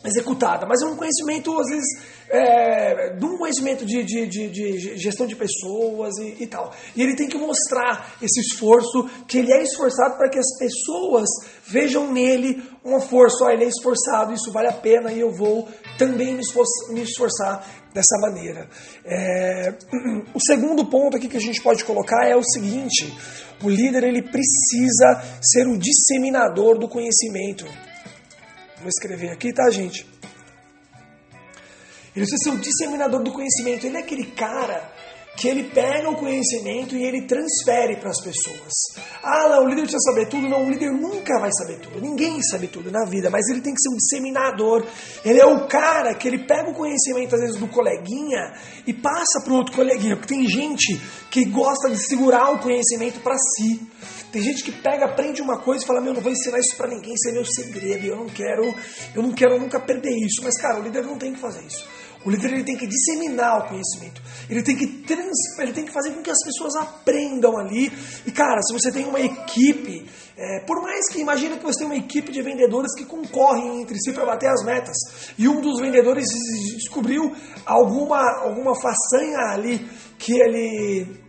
executada, 0.03 0.65
mas 0.65 0.81
é 0.81 0.85
um 0.85 0.95
conhecimento, 0.95 1.57
às 1.59 1.67
vezes, 1.69 1.88
é, 2.29 3.09
de 3.11 3.25
um 3.25 3.38
conhecimento 3.38 3.85
de, 3.85 4.03
de, 4.03 4.27
de, 4.27 4.50
de 4.50 4.97
gestão 4.97 5.25
de 5.25 5.35
pessoas 5.35 6.17
e, 6.17 6.44
e, 6.44 6.47
tal. 6.47 6.73
E 6.95 7.01
ele 7.01 7.15
tem 7.15 7.27
que 7.27 7.38
mostrar 7.38 8.15
esse 8.21 8.41
esforço, 8.41 9.09
que 9.27 9.38
ele 9.38 9.53
é 9.53 9.63
esforçado 9.63 10.17
para 10.17 10.29
que 10.29 10.38
as 10.38 10.57
pessoas 10.57 11.29
vejam 11.65 12.11
nele 12.11 12.61
uma 12.83 13.00
força. 13.00 13.45
Oh, 13.45 13.50
ele 13.50 13.63
é 13.63 13.67
esforçado, 13.67 14.33
isso 14.33 14.51
vale 14.51 14.67
a 14.67 14.73
pena 14.73 15.11
e 15.11 15.19
eu 15.19 15.31
vou 15.31 15.67
também 15.97 16.33
me 16.33 16.41
esforçar, 16.41 16.94
me 16.94 17.01
esforçar 17.01 17.65
dessa 17.94 18.17
maneira. 18.19 18.67
É, 19.05 19.73
o 20.33 20.39
segundo 20.39 20.85
ponto 20.85 21.15
aqui 21.15 21.29
que 21.29 21.38
a 21.38 21.41
gente 21.41 21.61
pode 21.61 21.85
colocar 21.85 22.27
é 22.27 22.35
o 22.35 22.44
seguinte: 22.44 23.13
o 23.63 23.69
líder 23.69 24.03
ele 24.03 24.21
precisa 24.21 25.23
ser 25.41 25.67
o 25.67 25.77
disseminador 25.77 26.77
do 26.77 26.89
conhecimento. 26.89 27.65
Vou 28.83 28.89
escrever 28.89 29.30
aqui, 29.30 29.53
tá, 29.53 29.69
gente? 29.69 30.06
Ele 32.13 32.27
precisa 32.27 32.38
ser 32.44 32.50
o 32.50 32.59
disseminador 32.59 33.24
do 33.24 33.31
conhecimento. 33.31 33.88
Ele 33.88 33.95
é 33.95 34.01
aquele 34.01 34.25
cara 34.25 34.92
que 35.35 35.47
ele 35.47 35.63
pega 35.63 36.09
o 36.09 36.15
conhecimento 36.15 36.95
e 36.95 37.03
ele 37.03 37.25
transfere 37.25 37.97
para 37.97 38.12
as 38.12 38.21
pessoas. 38.21 38.71
Ah, 39.24 39.59
o 39.62 39.68
líder 39.68 39.81
precisa 39.81 40.12
saber 40.12 40.27
tudo. 40.27 40.47
Não, 40.47 40.65
o 40.65 40.69
líder 40.69 40.91
nunca 40.91 41.39
vai 41.39 41.50
saber 41.51 41.80
tudo. 41.80 42.00
Ninguém 42.00 42.41
sabe 42.44 42.68
tudo 42.68 42.91
na 42.91 43.03
vida, 43.06 43.30
mas 43.31 43.47
ele 43.50 43.62
tem 43.62 43.74
que 43.74 43.81
ser 43.81 43.89
um 43.89 43.97
disseminador. 43.97 44.85
Ele 45.25 45.39
é 45.39 45.45
o 45.45 45.68
cara 45.68 46.13
que 46.13 46.27
ele 46.27 46.45
pega 46.45 46.69
o 46.69 46.74
conhecimento, 46.74 47.33
às 47.35 47.41
vezes, 47.41 47.57
do 47.57 47.68
coleguinha 47.68 48.53
e 48.85 48.94
passa 48.94 49.41
para 49.44 49.53
o 49.53 49.57
outro 49.57 49.75
coleguinha. 49.75 50.15
Porque 50.15 50.35
tem 50.35 50.47
gente 50.47 51.01
que 51.31 51.45
gosta 51.45 51.89
de 51.89 51.97
segurar 51.97 52.51
o 52.51 52.59
conhecimento 52.59 53.19
para 53.21 53.36
si. 53.38 53.81
Tem 54.31 54.41
gente 54.41 54.63
que 54.63 54.71
pega, 54.71 55.06
aprende 55.06 55.41
uma 55.41 55.59
coisa 55.59 55.83
e 55.83 55.88
fala: 55.88 56.01
Meu, 56.01 56.13
não 56.13 56.21
vou 56.21 56.31
ensinar 56.31 56.59
isso 56.59 56.75
para 56.75 56.88
ninguém, 56.88 57.13
isso 57.13 57.29
é 57.29 57.31
meu 57.31 57.45
segredo, 57.45 58.06
eu 58.06 58.15
não 58.15 58.25
quero, 58.27 58.75
eu 59.15 59.21
não 59.21 59.31
quero 59.31 59.59
nunca 59.59 59.79
perder 59.79 60.15
isso. 60.15 60.41
Mas, 60.44 60.59
cara, 60.59 60.79
o 60.79 60.83
líder 60.83 61.03
não 61.03 61.18
tem 61.18 61.33
que 61.33 61.39
fazer 61.39 61.63
isso. 61.65 61.88
O 62.25 62.29
líder 62.29 62.53
ele 62.53 62.63
tem 62.63 62.77
que 62.77 62.87
disseminar 62.87 63.59
o 63.59 63.67
conhecimento. 63.67 64.21
Ele 64.49 64.63
tem 64.63 64.77
que 64.77 64.87
trans, 64.87 65.59
ele 65.59 65.73
tem 65.73 65.85
que 65.85 65.91
fazer 65.91 66.11
com 66.11 66.21
que 66.21 66.29
as 66.29 66.43
pessoas 66.43 66.75
aprendam 66.75 67.57
ali. 67.57 67.91
E 68.25 68.31
cara, 68.31 68.61
se 68.61 68.71
você 68.71 68.91
tem 68.91 69.05
uma 69.05 69.19
equipe, 69.19 70.09
é, 70.37 70.61
por 70.65 70.81
mais 70.81 71.09
que 71.09 71.19
imagine 71.19 71.57
que 71.57 71.63
você 71.63 71.79
tem 71.79 71.87
uma 71.87 71.97
equipe 71.97 72.31
de 72.31 72.41
vendedores 72.41 72.95
que 72.95 73.05
concorrem 73.05 73.81
entre 73.81 73.97
si 73.99 74.13
para 74.13 74.25
bater 74.25 74.49
as 74.49 74.63
metas, 74.63 74.95
e 75.37 75.47
um 75.47 75.59
dos 75.59 75.81
vendedores 75.81 76.25
descobriu 76.75 77.35
alguma 77.65 78.19
alguma 78.39 78.73
façanha 78.73 79.37
ali 79.51 79.85
que 80.17 80.33
ele 80.33 81.21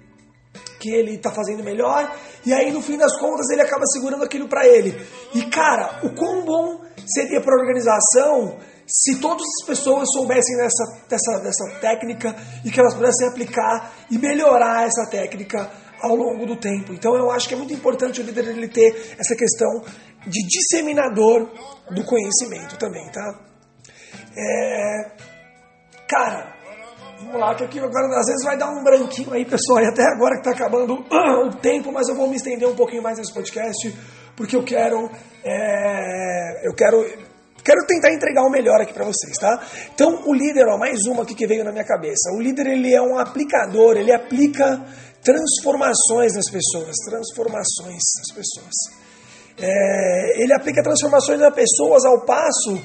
que 0.78 0.90
ele 0.90 1.14
está 1.14 1.32
fazendo 1.32 1.64
melhor, 1.64 2.14
e 2.44 2.52
aí 2.52 2.70
no 2.70 2.82
fim 2.82 2.96
das 2.96 3.18
contas 3.18 3.48
ele 3.50 3.62
acaba 3.62 3.84
segurando 3.86 4.22
aquilo 4.22 4.48
para 4.48 4.66
ele. 4.66 4.94
E 5.34 5.42
cara, 5.46 6.00
o 6.04 6.14
quão 6.14 6.44
bom 6.44 6.84
seria 7.06 7.40
para 7.40 7.54
a 7.54 7.60
organização 7.60 8.58
se 8.86 9.16
todas 9.20 9.46
as 9.60 9.66
pessoas 9.66 10.08
soubessem 10.12 10.56
dessa, 10.56 11.06
dessa, 11.08 11.38
dessa 11.42 11.80
técnica 11.80 12.34
e 12.64 12.70
que 12.70 12.78
elas 12.78 12.94
pudessem 12.94 13.28
aplicar 13.28 13.92
e 14.10 14.18
melhorar 14.18 14.86
essa 14.86 15.08
técnica 15.10 15.70
ao 16.00 16.14
longo 16.14 16.46
do 16.46 16.56
tempo. 16.56 16.92
Então 16.92 17.16
eu 17.16 17.30
acho 17.30 17.48
que 17.48 17.54
é 17.54 17.56
muito 17.56 17.72
importante 17.72 18.20
o 18.20 18.24
líder 18.24 18.48
ele 18.48 18.68
ter 18.68 19.16
essa 19.18 19.34
questão 19.34 19.82
de 20.26 20.46
disseminador 20.46 21.50
do 21.90 22.04
conhecimento 22.04 22.76
também, 22.78 23.10
tá? 23.10 23.40
É... 24.36 25.10
Cara, 26.08 26.54
Vamos 27.18 27.40
lá, 27.40 27.54
que 27.54 27.64
aqui 27.64 27.78
agora 27.78 28.06
às 28.18 28.26
vezes 28.26 28.44
vai 28.44 28.56
dar 28.56 28.70
um 28.70 28.82
branquinho 28.82 29.32
aí, 29.32 29.44
pessoal, 29.44 29.80
e 29.80 29.86
até 29.86 30.02
agora 30.02 30.34
que 30.34 30.48
está 30.48 30.50
acabando 30.50 30.94
o 31.46 31.56
tempo, 31.56 31.92
mas 31.92 32.08
eu 32.08 32.14
vou 32.14 32.28
me 32.28 32.36
estender 32.36 32.68
um 32.68 32.74
pouquinho 32.74 33.02
mais 33.02 33.18
nesse 33.18 33.32
podcast, 33.32 33.96
porque 34.36 34.56
eu 34.56 34.64
quero. 34.64 35.10
É, 35.44 36.68
eu 36.68 36.74
quero. 36.74 37.04
Quero 37.64 37.86
tentar 37.86 38.12
entregar 38.12 38.42
o 38.42 38.50
melhor 38.50 38.78
aqui 38.82 38.92
para 38.92 39.06
vocês, 39.06 39.38
tá? 39.38 39.58
Então, 39.94 40.22
o 40.26 40.34
líder, 40.34 40.66
ó, 40.68 40.76
mais 40.76 41.06
uma 41.06 41.22
aqui 41.22 41.34
que 41.34 41.46
veio 41.46 41.64
na 41.64 41.72
minha 41.72 41.84
cabeça. 41.84 42.30
O 42.36 42.40
líder, 42.40 42.66
ele 42.66 42.92
é 42.92 43.00
um 43.00 43.18
aplicador, 43.18 43.96
ele 43.96 44.12
aplica 44.12 44.84
transformações 45.22 46.34
nas 46.34 46.50
pessoas, 46.50 46.94
transformações 47.08 48.02
nas 48.18 48.36
pessoas. 48.36 48.74
É, 49.58 50.42
ele 50.42 50.52
aplica 50.52 50.82
transformações 50.82 51.40
nas 51.40 51.54
pessoas 51.54 52.04
ao 52.04 52.26
passo 52.26 52.78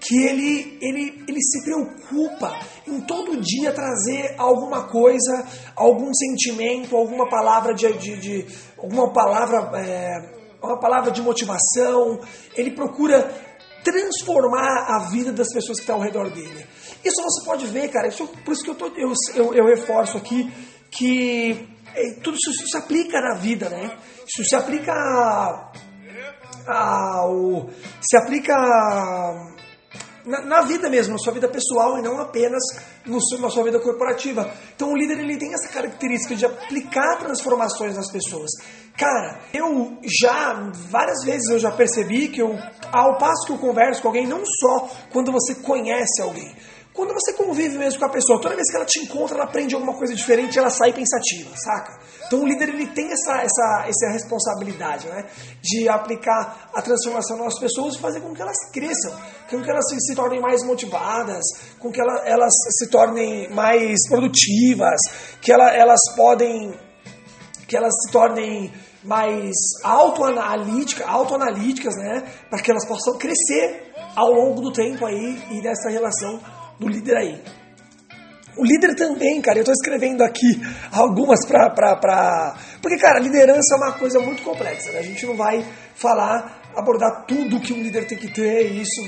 que 0.00 0.16
ele, 0.22 0.78
ele, 0.80 1.24
ele 1.26 1.42
se 1.42 1.64
preocupa 1.64 2.56
em 2.86 3.00
todo 3.00 3.40
dia 3.40 3.72
trazer 3.72 4.34
alguma 4.38 4.84
coisa, 4.84 5.44
algum 5.74 6.14
sentimento, 6.14 6.96
alguma 6.96 7.28
palavra 7.28 7.74
de, 7.74 7.92
de, 7.94 8.16
de 8.16 8.46
alguma 8.78 9.12
palavra, 9.12 9.76
é, 9.78 10.40
uma 10.62 10.78
palavra 10.78 11.10
de 11.10 11.20
motivação. 11.20 12.20
Ele 12.56 12.70
procura 12.70 13.49
transformar 13.82 14.86
a 14.88 15.08
vida 15.10 15.32
das 15.32 15.52
pessoas 15.52 15.78
que 15.78 15.82
estão 15.82 15.96
ao 15.96 16.02
redor 16.02 16.30
dele. 16.30 16.66
Isso 17.04 17.22
você 17.22 17.44
pode 17.44 17.66
ver, 17.66 17.88
cara. 17.88 18.08
Isso, 18.08 18.26
por 18.44 18.52
isso 18.52 18.62
que 18.62 18.70
eu, 18.70 18.74
tô, 18.74 18.86
eu, 18.88 19.12
eu, 19.34 19.54
eu 19.54 19.66
reforço 19.66 20.16
aqui 20.16 20.50
que 20.90 21.68
é, 21.94 22.14
tudo 22.22 22.36
isso, 22.36 22.50
isso, 22.50 22.68
se 22.68 22.76
aplica 22.76 23.20
na 23.20 23.34
vida, 23.34 23.68
né? 23.68 23.96
Isso 24.26 24.48
se 24.48 24.54
aplica 24.54 24.92
ao, 26.66 27.70
se 28.00 28.16
aplica 28.16 28.54
na, 30.30 30.40
na, 30.42 30.62
vida 30.62 30.88
mesmo, 30.88 31.12
na 31.12 31.18
sua 31.18 31.32
vida 31.32 31.48
pessoal 31.48 31.98
e 31.98 32.02
não 32.02 32.20
apenas 32.20 32.62
no, 33.04 33.18
na 33.40 33.50
sua 33.50 33.64
vida 33.64 33.80
corporativa. 33.80 34.50
Então 34.74 34.92
o 34.92 34.96
líder 34.96 35.18
ele 35.18 35.36
tem 35.36 35.52
essa 35.52 35.68
característica 35.68 36.36
de 36.36 36.46
aplicar 36.46 37.18
transformações 37.18 37.96
nas 37.96 38.10
pessoas. 38.10 38.50
Cara, 38.96 39.40
eu 39.52 39.98
já, 40.22 40.70
várias 40.88 41.24
vezes 41.24 41.50
eu 41.50 41.58
já 41.58 41.70
percebi 41.72 42.28
que 42.28 42.40
eu, 42.40 42.54
ao 42.92 43.18
passo 43.18 43.46
que 43.46 43.52
eu 43.52 43.58
converso 43.58 44.00
com 44.00 44.08
alguém, 44.08 44.26
não 44.26 44.42
só 44.44 44.88
quando 45.12 45.32
você 45.32 45.56
conhece 45.56 46.22
alguém, 46.22 46.54
quando 46.92 47.12
você 47.14 47.32
convive 47.32 47.78
mesmo 47.78 47.98
com 47.98 48.06
a 48.06 48.10
pessoa, 48.10 48.40
toda 48.40 48.54
vez 48.54 48.70
que 48.70 48.76
ela 48.76 48.84
te 48.84 49.00
encontra, 49.00 49.36
ela 49.36 49.44
aprende 49.44 49.74
alguma 49.74 49.94
coisa 49.94 50.14
diferente, 50.14 50.58
ela 50.58 50.70
sai 50.70 50.92
pensativa, 50.92 51.50
saca? 51.56 51.98
Então 52.30 52.44
o 52.44 52.46
líder 52.46 52.68
ele 52.68 52.86
tem 52.86 53.10
essa, 53.10 53.42
essa, 53.42 53.86
essa 53.88 54.12
responsabilidade, 54.12 55.08
né? 55.08 55.26
De 55.60 55.88
aplicar 55.88 56.70
a 56.72 56.80
transformação 56.80 57.36
nas 57.36 57.58
pessoas 57.58 57.96
e 57.96 57.98
fazer 57.98 58.20
com 58.20 58.32
que 58.32 58.40
elas 58.40 58.70
cresçam, 58.72 59.18
com 59.50 59.60
que 59.60 59.68
elas 59.68 59.84
se, 59.88 60.00
se 60.00 60.14
tornem 60.14 60.40
mais 60.40 60.62
motivadas, 60.62 61.42
com 61.80 61.90
que 61.90 62.00
ela, 62.00 62.22
elas 62.24 62.52
se 62.78 62.88
tornem 62.88 63.52
mais 63.52 64.08
produtivas, 64.08 65.00
que 65.42 65.50
ela, 65.50 65.74
elas 65.74 65.98
podem, 66.14 66.72
que 67.66 67.76
elas 67.76 67.92
se 68.06 68.12
tornem 68.12 68.72
mais 69.02 69.56
autoanalítica, 69.82 71.04
autoanalíticas, 71.08 71.96
né? 71.96 72.32
Para 72.48 72.62
que 72.62 72.70
elas 72.70 72.86
possam 72.86 73.18
crescer 73.18 73.92
ao 74.14 74.30
longo 74.30 74.60
do 74.60 74.72
tempo 74.72 75.04
aí 75.04 75.42
e 75.50 75.60
nessa 75.60 75.90
relação 75.90 76.40
do 76.78 76.86
líder 76.86 77.16
aí. 77.16 77.59
O 78.56 78.64
líder 78.64 78.94
também, 78.94 79.40
cara, 79.40 79.58
eu 79.58 79.62
estou 79.62 79.74
escrevendo 79.74 80.22
aqui 80.22 80.60
algumas 80.92 81.46
pra, 81.46 81.70
pra, 81.70 81.96
pra. 81.96 82.56
Porque, 82.82 82.98
cara, 82.98 83.18
liderança 83.18 83.74
é 83.74 83.76
uma 83.76 83.92
coisa 83.92 84.18
muito 84.20 84.42
complexa, 84.42 84.92
né? 84.92 84.98
A 84.98 85.02
gente 85.02 85.24
não 85.24 85.36
vai 85.36 85.64
falar, 85.94 86.60
abordar 86.76 87.24
tudo 87.26 87.60
que 87.60 87.72
um 87.72 87.82
líder 87.82 88.06
tem 88.06 88.18
que 88.18 88.32
ter, 88.32 88.72
isso. 88.72 89.00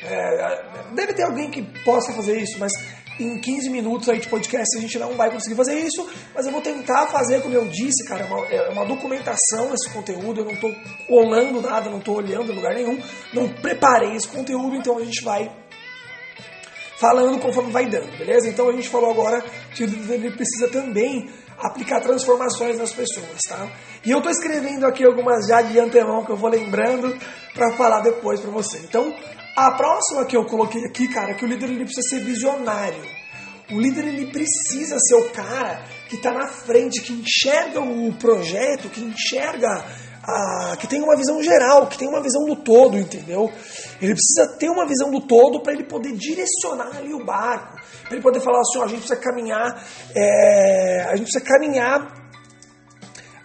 É, 0.00 0.94
deve 0.94 1.12
ter 1.12 1.24
alguém 1.24 1.50
que 1.50 1.62
possa 1.84 2.12
fazer 2.12 2.40
isso, 2.40 2.56
mas 2.58 2.72
em 3.20 3.38
15 3.38 3.68
minutos 3.70 4.08
aí 4.08 4.20
de 4.20 4.28
podcast 4.28 4.78
a 4.78 4.80
gente 4.80 4.98
não 4.98 5.14
vai 5.16 5.30
conseguir 5.30 5.56
fazer 5.56 5.74
isso, 5.74 6.08
mas 6.34 6.46
eu 6.46 6.52
vou 6.52 6.60
tentar 6.60 7.08
fazer, 7.08 7.42
como 7.42 7.54
eu 7.54 7.66
disse, 7.66 8.06
cara, 8.06 8.22
é 8.22 8.26
uma, 8.26 8.46
é 8.46 8.68
uma 8.70 8.84
documentação 8.84 9.74
esse 9.74 9.90
conteúdo, 9.90 10.40
eu 10.40 10.44
não 10.44 10.52
estou 10.52 10.74
olhando 11.08 11.60
nada, 11.60 11.90
não 11.90 11.98
estou 11.98 12.16
olhando 12.16 12.52
em 12.52 12.54
lugar 12.54 12.74
nenhum, 12.74 12.98
não 13.32 13.48
preparei 13.48 14.14
esse 14.14 14.28
conteúdo, 14.28 14.76
então 14.76 14.98
a 14.98 15.04
gente 15.04 15.22
vai 15.24 15.50
falando 16.98 17.38
conforme 17.40 17.70
vai 17.70 17.86
dando, 17.86 18.10
beleza? 18.18 18.48
Então 18.48 18.68
a 18.68 18.72
gente 18.72 18.88
falou 18.88 19.10
agora 19.10 19.40
que 19.74 19.84
o 19.84 19.86
líder 19.86 20.34
precisa 20.34 20.68
também 20.68 21.30
aplicar 21.56 22.00
transformações 22.00 22.76
nas 22.76 22.92
pessoas, 22.92 23.38
tá? 23.48 23.68
E 24.04 24.10
eu 24.10 24.20
tô 24.20 24.30
escrevendo 24.30 24.84
aqui 24.86 25.04
algumas 25.04 25.46
já 25.46 25.62
de 25.62 25.78
antemão 25.78 26.24
que 26.24 26.32
eu 26.32 26.36
vou 26.36 26.50
lembrando 26.50 27.16
para 27.54 27.72
falar 27.72 28.00
depois 28.00 28.40
para 28.40 28.50
você. 28.50 28.78
Então, 28.78 29.14
a 29.56 29.72
próxima 29.72 30.24
que 30.24 30.36
eu 30.36 30.44
coloquei 30.44 30.84
aqui, 30.84 31.08
cara, 31.08 31.32
é 31.32 31.34
que 31.34 31.44
o 31.44 31.48
líder 31.48 31.70
ele 31.70 31.84
precisa 31.84 32.08
ser 32.08 32.20
visionário. 32.20 33.02
O 33.70 33.78
líder 33.78 34.06
ele 34.06 34.30
precisa 34.30 34.96
ser 34.98 35.16
o 35.16 35.30
cara 35.30 35.84
que 36.08 36.16
está 36.16 36.32
na 36.32 36.46
frente, 36.46 37.02
que 37.02 37.12
enxerga 37.12 37.80
o 37.80 38.12
projeto, 38.14 38.88
que 38.88 39.00
enxerga 39.00 39.84
a, 40.28 40.76
que 40.76 40.86
tem 40.86 41.02
uma 41.02 41.16
visão 41.16 41.42
geral, 41.42 41.86
que 41.86 41.96
tem 41.96 42.06
uma 42.06 42.22
visão 42.22 42.44
do 42.44 42.54
todo, 42.54 42.98
entendeu? 42.98 43.50
Ele 44.00 44.12
precisa 44.12 44.56
ter 44.58 44.68
uma 44.68 44.86
visão 44.86 45.10
do 45.10 45.26
todo 45.26 45.62
para 45.62 45.72
ele 45.72 45.84
poder 45.84 46.12
direcionar 46.12 46.96
ali 46.96 47.14
o 47.14 47.24
barco, 47.24 47.80
para 48.04 48.12
ele 48.12 48.22
poder 48.22 48.40
falar 48.40 48.60
assim, 48.60 48.78
ó, 48.78 48.84
a 48.84 48.88
gente 48.88 49.00
precisa 49.00 49.18
caminhar, 49.18 49.82
é, 50.14 51.06
a 51.08 51.16
gente 51.16 51.30
precisa 51.30 51.44
caminhar, 51.44 52.14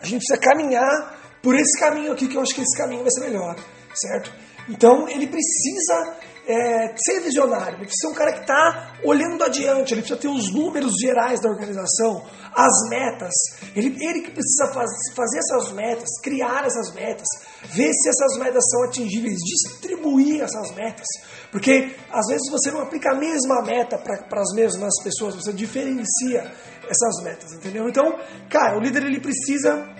a 0.01 0.05
gente 0.05 0.25
precisa 0.25 0.37
caminhar 0.37 1.39
por 1.41 1.55
esse 1.55 1.79
caminho 1.79 2.11
aqui 2.11 2.27
que 2.27 2.35
eu 2.35 2.41
acho 2.41 2.53
que 2.53 2.61
esse 2.61 2.77
caminho 2.77 3.01
vai 3.01 3.11
ser 3.11 3.21
melhor, 3.21 3.55
certo? 3.93 4.31
Então 4.67 5.07
ele 5.07 5.27
precisa 5.27 6.15
é, 6.47 6.93
ser 6.97 7.21
visionário, 7.21 7.77
ele 7.77 7.85
precisa 7.85 8.07
ser 8.07 8.07
um 8.07 8.13
cara 8.13 8.33
que 8.33 8.41
está 8.41 8.97
olhando 9.03 9.43
adiante, 9.43 9.93
ele 9.93 10.01
precisa 10.01 10.19
ter 10.19 10.27
os 10.27 10.51
números 10.53 10.93
gerais 10.99 11.39
da 11.39 11.49
organização, 11.49 12.25
as 12.53 12.89
metas. 12.89 13.33
Ele, 13.75 13.95
ele 13.99 14.21
que 14.21 14.31
precisa 14.31 14.73
faz, 14.73 14.89
fazer 15.15 15.39
essas 15.39 15.71
metas, 15.71 16.09
criar 16.21 16.65
essas 16.65 16.93
metas, 16.93 17.27
ver 17.63 17.91
se 17.93 18.09
essas 18.09 18.37
metas 18.39 18.63
são 18.69 18.83
atingíveis, 18.83 19.39
distribuir 19.39 20.41
essas 20.41 20.75
metas. 20.75 21.07
Porque 21.51 21.95
às 22.11 22.27
vezes 22.27 22.51
você 22.51 22.71
não 22.71 22.81
aplica 22.81 23.11
a 23.11 23.15
mesma 23.15 23.61
meta 23.61 23.97
para 23.97 24.41
as 24.41 24.53
mesmas 24.53 24.93
pessoas, 25.03 25.35
você 25.35 25.53
diferencia 25.53 26.51
essas 26.89 27.23
metas, 27.23 27.53
entendeu? 27.53 27.87
Então, 27.87 28.19
cara, 28.49 28.77
o 28.77 28.81
líder 28.81 29.03
ele 29.05 29.21
precisa 29.21 29.92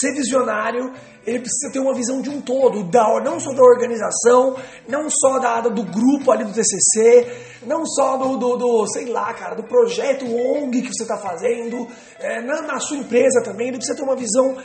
ser 0.00 0.14
visionário, 0.14 0.92
ele 1.26 1.38
precisa 1.38 1.72
ter 1.72 1.78
uma 1.78 1.94
visão 1.94 2.20
de 2.20 2.30
um 2.30 2.40
todo, 2.40 2.84
da, 2.84 3.20
não 3.20 3.38
só 3.38 3.52
da 3.52 3.62
organização, 3.62 4.56
não 4.88 5.08
só 5.08 5.38
da, 5.38 5.60
do 5.60 5.82
grupo 5.84 6.30
ali 6.32 6.44
do 6.44 6.52
TCC, 6.52 7.62
não 7.66 7.86
só 7.86 8.16
do, 8.16 8.36
do, 8.36 8.56
do 8.56 8.86
sei 8.88 9.06
lá, 9.06 9.32
cara, 9.34 9.54
do 9.54 9.64
projeto 9.64 10.24
ONG 10.24 10.82
que 10.82 10.92
você 10.92 11.02
está 11.02 11.18
fazendo, 11.18 11.86
é, 12.18 12.40
na, 12.40 12.62
na 12.62 12.80
sua 12.80 12.96
empresa 12.96 13.42
também, 13.44 13.68
ele 13.68 13.76
precisa 13.76 13.96
ter 13.96 14.04
uma 14.04 14.16
visão 14.16 14.56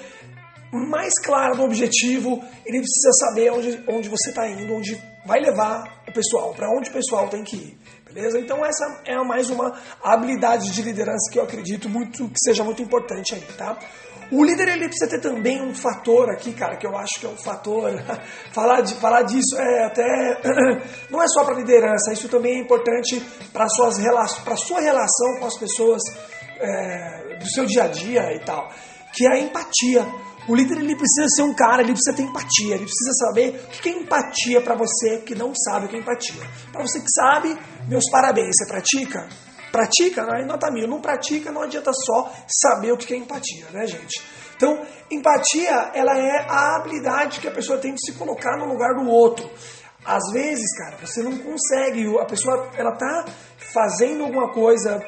mais 0.71 1.13
clara 1.23 1.55
do 1.55 1.63
objetivo, 1.63 2.41
ele 2.65 2.79
precisa 2.79 3.11
saber 3.25 3.51
onde, 3.51 3.83
onde 3.87 4.09
você 4.09 4.29
está 4.29 4.47
indo, 4.49 4.73
onde 4.73 5.01
vai 5.25 5.39
levar 5.39 6.03
o 6.07 6.11
pessoal, 6.11 6.53
para 6.53 6.69
onde 6.69 6.89
o 6.89 6.93
pessoal 6.93 7.29
tem 7.29 7.43
que 7.43 7.55
ir. 7.55 7.77
Beleza? 8.17 8.39
Então 8.39 8.65
essa 8.65 8.99
é 9.05 9.15
mais 9.23 9.47
uma 9.51 9.79
habilidade 10.01 10.71
de 10.71 10.81
liderança 10.81 11.31
que 11.31 11.37
eu 11.37 11.43
acredito 11.43 11.87
muito 11.87 12.27
que 12.29 12.39
seja 12.43 12.63
muito 12.63 12.81
importante 12.81 13.35
aí, 13.35 13.41
tá? 13.55 13.77
O 14.31 14.43
líder 14.43 14.69
ele 14.69 14.87
precisa 14.87 15.07
ter 15.07 15.21
também 15.21 15.61
um 15.61 15.71
fator 15.71 16.27
aqui, 16.31 16.51
cara, 16.51 16.77
que 16.77 16.87
eu 16.87 16.97
acho 16.97 17.19
que 17.19 17.27
é 17.27 17.29
um 17.29 17.37
fator. 17.37 17.91
falar, 18.51 18.81
de, 18.81 18.95
falar 18.95 19.21
disso 19.21 19.55
é 19.59 19.85
até. 19.85 20.41
não 21.11 21.21
é 21.21 21.27
só 21.27 21.45
para 21.45 21.53
liderança, 21.53 22.11
isso 22.11 22.27
também 22.27 22.55
é 22.55 22.59
importante 22.59 23.23
para 23.53 23.69
suas 23.69 23.97
para 24.43 24.55
sua 24.55 24.81
relação 24.81 25.37
com 25.39 25.45
as 25.45 25.59
pessoas 25.59 26.01
é, 26.59 27.37
do 27.37 27.47
seu 27.47 27.67
dia 27.67 27.83
a 27.83 27.87
dia 27.87 28.33
e 28.33 28.39
tal, 28.39 28.67
que 29.13 29.27
é 29.27 29.33
a 29.33 29.39
empatia. 29.39 30.03
O 30.47 30.55
líder 30.55 30.77
ele 30.77 30.95
precisa 30.95 31.27
ser 31.35 31.41
um 31.43 31.53
cara, 31.53 31.81
ele 31.81 31.91
precisa 31.91 32.15
ter 32.15 32.23
empatia, 32.23 32.75
ele 32.75 32.85
precisa 32.85 33.11
saber 33.25 33.67
o 33.67 33.81
que 33.81 33.89
é 33.89 33.91
empatia 33.91 34.61
para 34.61 34.75
você 34.75 35.17
que 35.17 35.35
não 35.35 35.53
sabe 35.53 35.85
o 35.85 35.89
que 35.89 35.95
é 35.97 35.99
empatia. 35.99 36.41
Para 36.71 36.81
você 36.81 36.99
que 36.99 37.11
sabe, 37.11 37.57
meus 37.87 38.09
parabéns, 38.09 38.55
você 38.55 38.65
pratica? 38.65 39.27
pratica, 39.77 40.25
aí 40.33 40.45
nota 40.45 40.71
mil. 40.71 40.87
Não 40.87 40.99
pratica, 40.99 41.51
não 41.51 41.61
adianta 41.61 41.91
só 41.93 42.31
saber 42.47 42.91
o 42.91 42.97
que 42.97 43.13
é 43.13 43.17
empatia, 43.17 43.65
né, 43.71 43.85
gente? 43.85 44.23
Então, 44.55 44.81
empatia, 45.11 45.91
ela 45.93 46.17
é 46.17 46.45
a 46.49 46.77
habilidade 46.77 47.39
que 47.39 47.47
a 47.47 47.51
pessoa 47.51 47.77
tem 47.77 47.93
de 47.93 48.03
se 48.03 48.13
colocar 48.13 48.57
no 48.57 48.65
lugar 48.65 48.95
do 48.95 49.07
outro. 49.07 49.47
Às 50.03 50.31
vezes, 50.31 50.65
cara, 50.77 50.97
você 50.97 51.21
não 51.21 51.37
consegue, 51.37 52.07
a 52.19 52.25
pessoa, 52.25 52.71
ela 52.75 52.95
tá 52.95 53.25
fazendo 53.57 54.23
alguma 54.23 54.51
coisa 54.51 55.05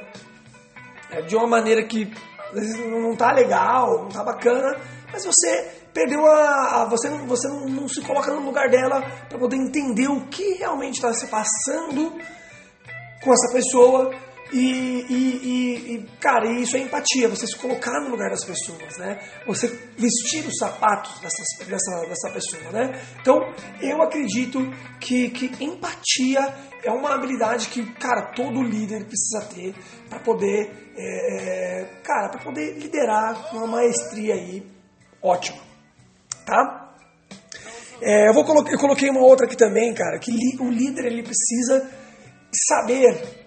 é, 1.09 1.21
de 1.23 1.35
uma 1.35 1.47
maneira 1.47 1.83
que 1.83 2.11
às 2.49 2.59
vezes 2.59 2.77
não 2.77 3.15
tá 3.15 3.31
legal, 3.31 4.03
não 4.03 4.09
tá 4.09 4.23
bacana, 4.23 4.77
mas 5.11 5.25
você 5.25 5.71
perdeu 5.93 6.25
a. 6.25 6.81
a 6.81 6.85
você 6.85 7.09
não, 7.09 7.27
você 7.27 7.47
não, 7.47 7.65
não, 7.65 7.87
se 7.87 8.01
coloca 8.01 8.31
no 8.31 8.41
lugar 8.41 8.69
dela 8.69 9.01
para 9.27 9.37
poder 9.37 9.57
entender 9.57 10.07
o 10.07 10.27
que 10.27 10.53
realmente 10.53 10.95
está 10.95 11.13
se 11.13 11.27
passando 11.27 12.11
com 13.21 13.33
essa 13.33 13.53
pessoa 13.53 14.11
e, 14.51 15.05
e, 15.09 15.93
e, 15.93 16.05
cara, 16.19 16.49
isso 16.59 16.75
é 16.75 16.79
empatia, 16.79 17.27
você 17.27 17.45
se 17.45 17.55
colocar 17.55 17.99
no 18.01 18.09
lugar 18.09 18.31
das 18.31 18.43
pessoas, 18.43 18.97
né? 18.97 19.19
Você 19.45 19.67
vestir 19.95 20.45
os 20.47 20.57
sapatos 20.57 21.19
dessas, 21.19 21.67
dessa, 21.67 22.07
dessa 22.07 22.31
pessoa, 22.31 22.71
né? 22.71 22.99
Então, 23.21 23.39
eu 23.79 24.01
acredito 24.01 24.59
que, 24.99 25.29
que 25.29 25.63
empatia 25.63 26.39
é 26.83 26.91
uma 26.91 27.13
habilidade 27.13 27.67
que, 27.67 27.85
cara, 27.95 28.31
todo 28.33 28.63
líder 28.63 29.05
precisa 29.05 29.45
ter 29.53 29.75
para 30.09 30.19
poder, 30.19 30.93
é, 30.97 31.85
cara, 32.03 32.29
para 32.29 32.43
poder 32.43 32.79
liderar 32.79 33.53
uma 33.53 33.67
maestria 33.67 34.33
aí 34.33 34.78
ótima, 35.21 35.59
tá? 36.45 36.93
É, 38.01 38.29
eu, 38.29 38.33
vou 38.33 38.45
colocar, 38.45 38.71
eu 38.71 38.79
coloquei 38.79 39.09
uma 39.09 39.21
outra 39.21 39.45
aqui 39.45 39.57
também, 39.57 39.93
cara, 39.93 40.17
que 40.19 40.31
o 40.59 40.69
líder 40.69 41.05
ele 41.05 41.23
precisa 41.23 41.89
saber 42.69 43.39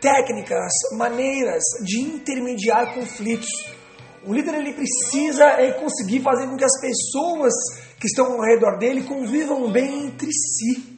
técnicas, 0.00 0.72
maneiras 0.96 1.62
de 1.84 2.00
intermediar 2.00 2.94
conflitos. 2.94 3.48
O 4.24 4.34
líder 4.34 4.54
ele 4.54 4.74
precisa 4.74 5.44
é, 5.44 5.72
conseguir 5.72 6.20
fazer 6.20 6.46
com 6.46 6.56
que 6.56 6.64
as 6.64 6.80
pessoas 6.80 7.52
que 7.98 8.06
estão 8.06 8.32
ao 8.32 8.40
redor 8.42 8.78
dele 8.78 9.02
convivam 9.02 9.70
bem 9.70 10.06
entre 10.06 10.30
si. 10.30 10.96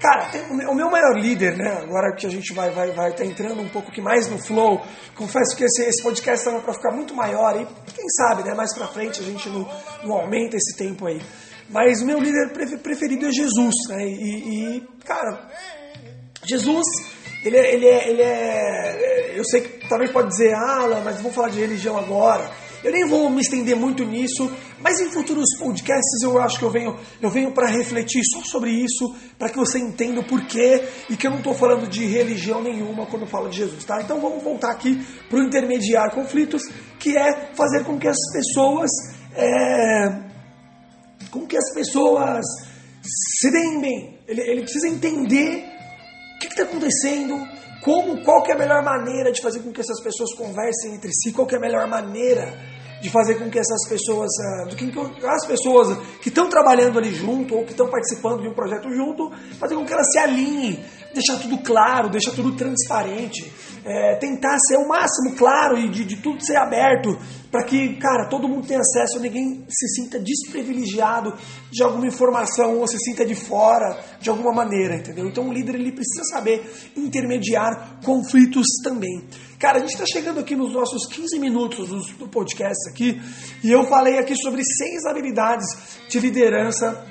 Cara, 0.00 0.30
o 0.70 0.74
meu 0.74 0.90
maior 0.90 1.16
líder, 1.16 1.56
né? 1.56 1.78
Agora 1.82 2.14
que 2.14 2.26
a 2.26 2.30
gente 2.30 2.52
vai 2.52 2.70
vai 2.70 2.92
vai 2.92 3.12
tá 3.14 3.24
entrando 3.24 3.60
um 3.60 3.68
pouco 3.68 3.90
que 3.90 4.00
mais 4.00 4.28
no 4.28 4.38
flow. 4.38 4.82
Confesso 5.14 5.56
que 5.56 5.64
esse, 5.64 5.82
esse 5.84 6.02
podcast 6.02 6.44
estava 6.44 6.62
para 6.62 6.74
ficar 6.74 6.92
muito 6.92 7.14
maior 7.14 7.60
e 7.60 7.66
quem 7.92 8.08
sabe, 8.10 8.44
né? 8.44 8.54
Mais 8.54 8.74
para 8.74 8.86
frente 8.88 9.20
a 9.20 9.24
gente 9.24 9.48
não, 9.48 9.68
não 10.04 10.16
aumenta 10.16 10.56
esse 10.56 10.76
tempo 10.76 11.06
aí. 11.06 11.20
Mas 11.68 12.02
o 12.02 12.06
meu 12.06 12.18
líder 12.18 12.52
preferido 12.78 13.26
é 13.26 13.32
Jesus, 13.32 13.74
né? 13.88 14.06
E, 14.06 14.76
e 14.76 14.88
cara, 15.04 15.48
Jesus 16.44 16.84
ele 17.44 17.56
é, 17.56 17.74
ele 17.74 17.86
é, 17.86 18.08
ele 18.10 18.22
é, 18.22 19.32
eu 19.38 19.44
sei 19.44 19.60
que 19.60 19.88
talvez 19.88 20.10
pode 20.10 20.28
dizer, 20.28 20.52
ah, 20.54 21.00
mas 21.04 21.16
vamos 21.18 21.34
falar 21.34 21.48
de 21.48 21.60
religião 21.60 21.96
agora. 21.96 22.50
Eu 22.86 22.92
nem 22.92 23.04
vou 23.04 23.28
me 23.28 23.40
estender 23.40 23.74
muito 23.74 24.04
nisso, 24.04 24.48
mas 24.80 25.00
em 25.00 25.10
futuros 25.10 25.58
podcasts 25.58 26.22
eu 26.22 26.40
acho 26.40 26.56
que 26.56 26.64
eu 26.64 26.70
venho, 26.70 26.96
eu 27.20 27.28
venho 27.28 27.50
para 27.50 27.66
refletir 27.66 28.22
só 28.32 28.44
sobre 28.44 28.70
isso, 28.70 29.12
para 29.36 29.48
que 29.48 29.56
você 29.56 29.80
entenda 29.80 30.20
o 30.20 30.24
porquê 30.24 30.84
e 31.10 31.16
que 31.16 31.26
eu 31.26 31.32
não 31.32 31.38
estou 31.38 31.52
falando 31.52 31.88
de 31.88 32.06
religião 32.06 32.62
nenhuma 32.62 33.04
quando 33.06 33.26
falo 33.26 33.48
de 33.48 33.56
Jesus, 33.56 33.84
tá? 33.84 34.00
Então 34.00 34.20
vamos 34.20 34.40
voltar 34.40 34.70
aqui 34.70 35.04
para 35.28 35.40
o 35.40 35.42
intermediar 35.42 36.14
conflitos, 36.14 36.62
que 37.00 37.18
é 37.18 37.50
fazer 37.56 37.82
com 37.82 37.98
que 37.98 38.06
as 38.06 38.18
pessoas, 38.32 38.88
é, 39.34 40.22
com 41.32 41.44
que 41.44 41.56
as 41.56 41.74
pessoas 41.74 42.44
se 43.02 43.50
deem 43.50 43.80
bem. 43.80 44.20
Ele, 44.28 44.42
ele 44.42 44.62
precisa 44.62 44.86
entender 44.86 45.64
o 46.36 46.38
que 46.38 46.46
está 46.46 46.62
acontecendo? 46.62 47.36
Como, 47.82 48.22
qual 48.22 48.46
é 48.46 48.52
a 48.52 48.58
melhor 48.58 48.84
maneira 48.84 49.32
de 49.32 49.42
fazer 49.42 49.58
com 49.58 49.72
que 49.72 49.80
essas 49.80 50.00
pessoas 50.00 50.32
conversem 50.34 50.94
entre 50.94 51.10
si? 51.12 51.32
Qual 51.32 51.48
é 51.50 51.56
a 51.56 51.60
melhor 51.60 51.88
maneira 51.88 52.75
de 53.00 53.10
fazer 53.10 53.36
com 53.36 53.50
que 53.50 53.58
essas 53.58 53.88
pessoas, 53.88 54.28
uh, 54.28 54.68
do 54.68 54.76
que 54.76 54.90
as 55.26 55.46
pessoas 55.46 55.96
que 56.20 56.28
estão 56.28 56.48
trabalhando 56.48 56.98
ali 56.98 57.14
junto 57.14 57.54
ou 57.54 57.64
que 57.64 57.72
estão 57.72 57.88
participando 57.88 58.42
de 58.42 58.48
um 58.48 58.54
projeto 58.54 58.88
junto, 58.90 59.30
fazer 59.58 59.74
com 59.74 59.84
que 59.84 59.92
elas 59.92 60.06
se 60.10 60.18
alinhem, 60.18 60.84
deixar 61.12 61.38
tudo 61.40 61.58
claro, 61.58 62.08
deixar 62.08 62.32
tudo 62.32 62.56
transparente. 62.56 63.52
é, 63.86 64.16
tentar 64.16 64.58
ser 64.58 64.78
o 64.78 64.88
máximo 64.88 65.36
claro 65.36 65.78
e 65.78 65.88
de, 65.88 66.04
de 66.04 66.16
tudo 66.16 66.44
ser 66.44 66.56
aberto 66.56 67.16
para 67.56 67.64
que, 67.64 67.94
cara, 67.96 68.28
todo 68.28 68.46
mundo 68.46 68.66
tenha 68.66 68.80
acesso, 68.80 69.18
ninguém 69.18 69.64
se 69.66 69.88
sinta 69.88 70.18
desprivilegiado 70.18 71.32
de 71.70 71.82
alguma 71.82 72.06
informação 72.06 72.78
ou 72.78 72.86
se 72.86 72.98
sinta 72.98 73.24
de 73.24 73.34
fora 73.34 73.98
de 74.20 74.28
alguma 74.28 74.52
maneira, 74.52 74.96
entendeu? 74.96 75.26
Então 75.26 75.48
o 75.48 75.52
líder 75.52 75.76
ele 75.76 75.90
precisa 75.90 76.22
saber 76.24 76.70
intermediar 76.94 77.98
conflitos 78.04 78.66
também. 78.84 79.24
Cara, 79.58 79.78
a 79.78 79.80
gente 79.80 79.94
está 79.94 80.04
chegando 80.04 80.38
aqui 80.38 80.54
nos 80.54 80.74
nossos 80.74 81.06
15 81.06 81.38
minutos 81.38 81.88
do, 82.18 82.28
podcast 82.28 82.90
aqui 82.90 83.18
e 83.64 83.72
eu 83.72 83.84
falei 83.84 84.18
aqui 84.18 84.36
sobre 84.36 84.62
seis 84.62 85.06
habilidades 85.06 85.64
de 86.10 86.20
liderança 86.20 87.06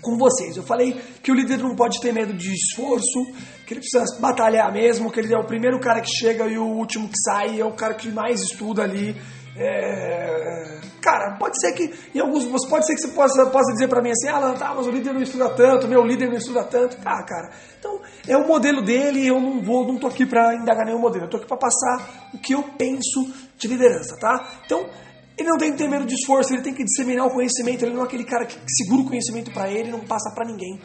com 0.00 0.16
vocês. 0.16 0.56
Eu 0.56 0.62
falei 0.62 1.00
que 1.20 1.32
o 1.32 1.34
líder 1.34 1.58
não 1.58 1.74
pode 1.74 2.00
ter 2.00 2.12
medo 2.12 2.32
de 2.32 2.54
esforço, 2.54 3.24
que 3.66 3.74
ele 3.74 3.80
precisa 3.80 4.04
batalhar 4.20 4.72
mesmo, 4.72 5.10
que 5.10 5.18
ele 5.18 5.34
é 5.34 5.38
o 5.38 5.44
primeiro 5.44 5.80
cara 5.80 6.00
que 6.00 6.10
chega 6.16 6.46
e 6.46 6.58
o 6.58 6.64
último 6.64 7.08
que 7.08 7.18
sai, 7.18 7.60
é 7.60 7.64
o 7.64 7.72
cara 7.72 7.94
que 7.94 8.08
mais 8.08 8.40
estuda 8.40 8.84
ali. 8.84 9.16
É... 9.56 10.80
Cara, 11.00 11.36
pode 11.38 11.60
ser 11.60 11.72
que 11.72 11.94
em 12.14 12.20
alguns 12.20 12.44
pode 12.66 12.86
ser 12.86 12.94
que 12.94 13.02
você 13.02 13.08
possa, 13.08 13.46
possa 13.46 13.72
dizer 13.72 13.88
para 13.88 14.02
mim 14.02 14.10
assim, 14.10 14.28
ah, 14.28 14.54
tá, 14.58 14.74
mas 14.74 14.86
o 14.86 14.90
líder 14.90 15.12
não 15.12 15.22
estuda 15.22 15.50
tanto, 15.50 15.86
meu 15.86 16.02
líder 16.02 16.28
não 16.28 16.36
estuda 16.36 16.64
tanto. 16.64 16.96
Tá, 16.96 17.22
cara. 17.24 17.50
Então 17.78 18.00
é 18.26 18.36
o 18.36 18.46
modelo 18.46 18.82
dele, 18.82 19.26
eu 19.26 19.38
não 19.38 19.60
vou, 19.62 19.86
não 19.86 19.98
tô 19.98 20.06
aqui 20.06 20.24
para 20.24 20.54
indagar 20.54 20.86
nenhum 20.86 20.98
modelo, 20.98 21.26
eu 21.26 21.30
tô 21.30 21.36
aqui 21.36 21.46
para 21.46 21.58
passar 21.58 22.30
o 22.32 22.38
que 22.38 22.54
eu 22.54 22.62
penso 22.78 23.32
de 23.58 23.68
liderança, 23.68 24.16
tá? 24.18 24.48
Então 24.64 24.88
ele 25.36 25.48
não 25.48 25.58
tem 25.58 25.72
que 25.72 25.78
ter 25.78 25.88
medo 25.88 26.06
de 26.06 26.14
esforço, 26.14 26.52
ele 26.52 26.62
tem 26.62 26.72
que 26.72 26.84
disseminar 26.84 27.26
o 27.26 27.30
conhecimento. 27.30 27.84
Ele 27.84 27.94
não 27.94 28.02
é 28.02 28.04
aquele 28.04 28.24
cara 28.24 28.46
que 28.46 28.56
segura 28.68 29.02
o 29.02 29.06
conhecimento 29.06 29.50
para 29.50 29.68
ele 29.68 29.88
e 29.88 29.92
não 29.92 30.00
passa 30.00 30.32
para 30.32 30.46
ninguém. 30.46 30.78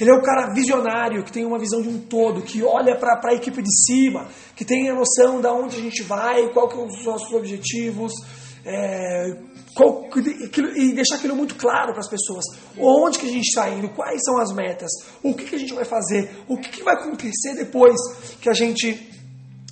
Ele 0.00 0.10
é 0.10 0.14
o 0.14 0.22
cara 0.22 0.52
visionário, 0.52 1.22
que 1.22 1.30
tem 1.30 1.44
uma 1.44 1.58
visão 1.58 1.80
de 1.80 1.88
um 1.88 2.00
todo, 2.00 2.42
que 2.42 2.62
olha 2.64 2.96
para 2.96 3.20
a 3.22 3.34
equipe 3.34 3.62
de 3.62 3.72
cima, 3.84 4.28
que 4.56 4.64
tem 4.64 4.90
a 4.90 4.94
noção 4.94 5.40
de 5.40 5.46
onde 5.46 5.76
a 5.76 5.80
gente 5.80 6.02
vai, 6.02 6.52
qual 6.52 6.68
são 6.68 6.86
os 6.86 7.04
nossos 7.04 7.32
objetivos, 7.32 8.12
é, 8.64 9.36
qual, 9.76 10.08
e 10.76 10.92
deixar 10.92 11.16
aquilo 11.16 11.36
muito 11.36 11.54
claro 11.54 11.92
para 11.92 12.00
as 12.00 12.08
pessoas. 12.08 12.44
Onde 12.76 13.20
que 13.20 13.26
a 13.26 13.30
gente 13.30 13.46
está 13.46 13.70
indo, 13.70 13.88
quais 13.90 14.20
são 14.24 14.38
as 14.38 14.52
metas, 14.52 14.90
o 15.22 15.32
que, 15.34 15.44
que 15.44 15.54
a 15.54 15.58
gente 15.58 15.72
vai 15.72 15.84
fazer, 15.84 16.30
o 16.48 16.56
que, 16.56 16.68
que 16.68 16.82
vai 16.82 16.94
acontecer 16.94 17.54
depois 17.54 17.94
que 18.40 18.48
a 18.48 18.54
gente 18.54 19.08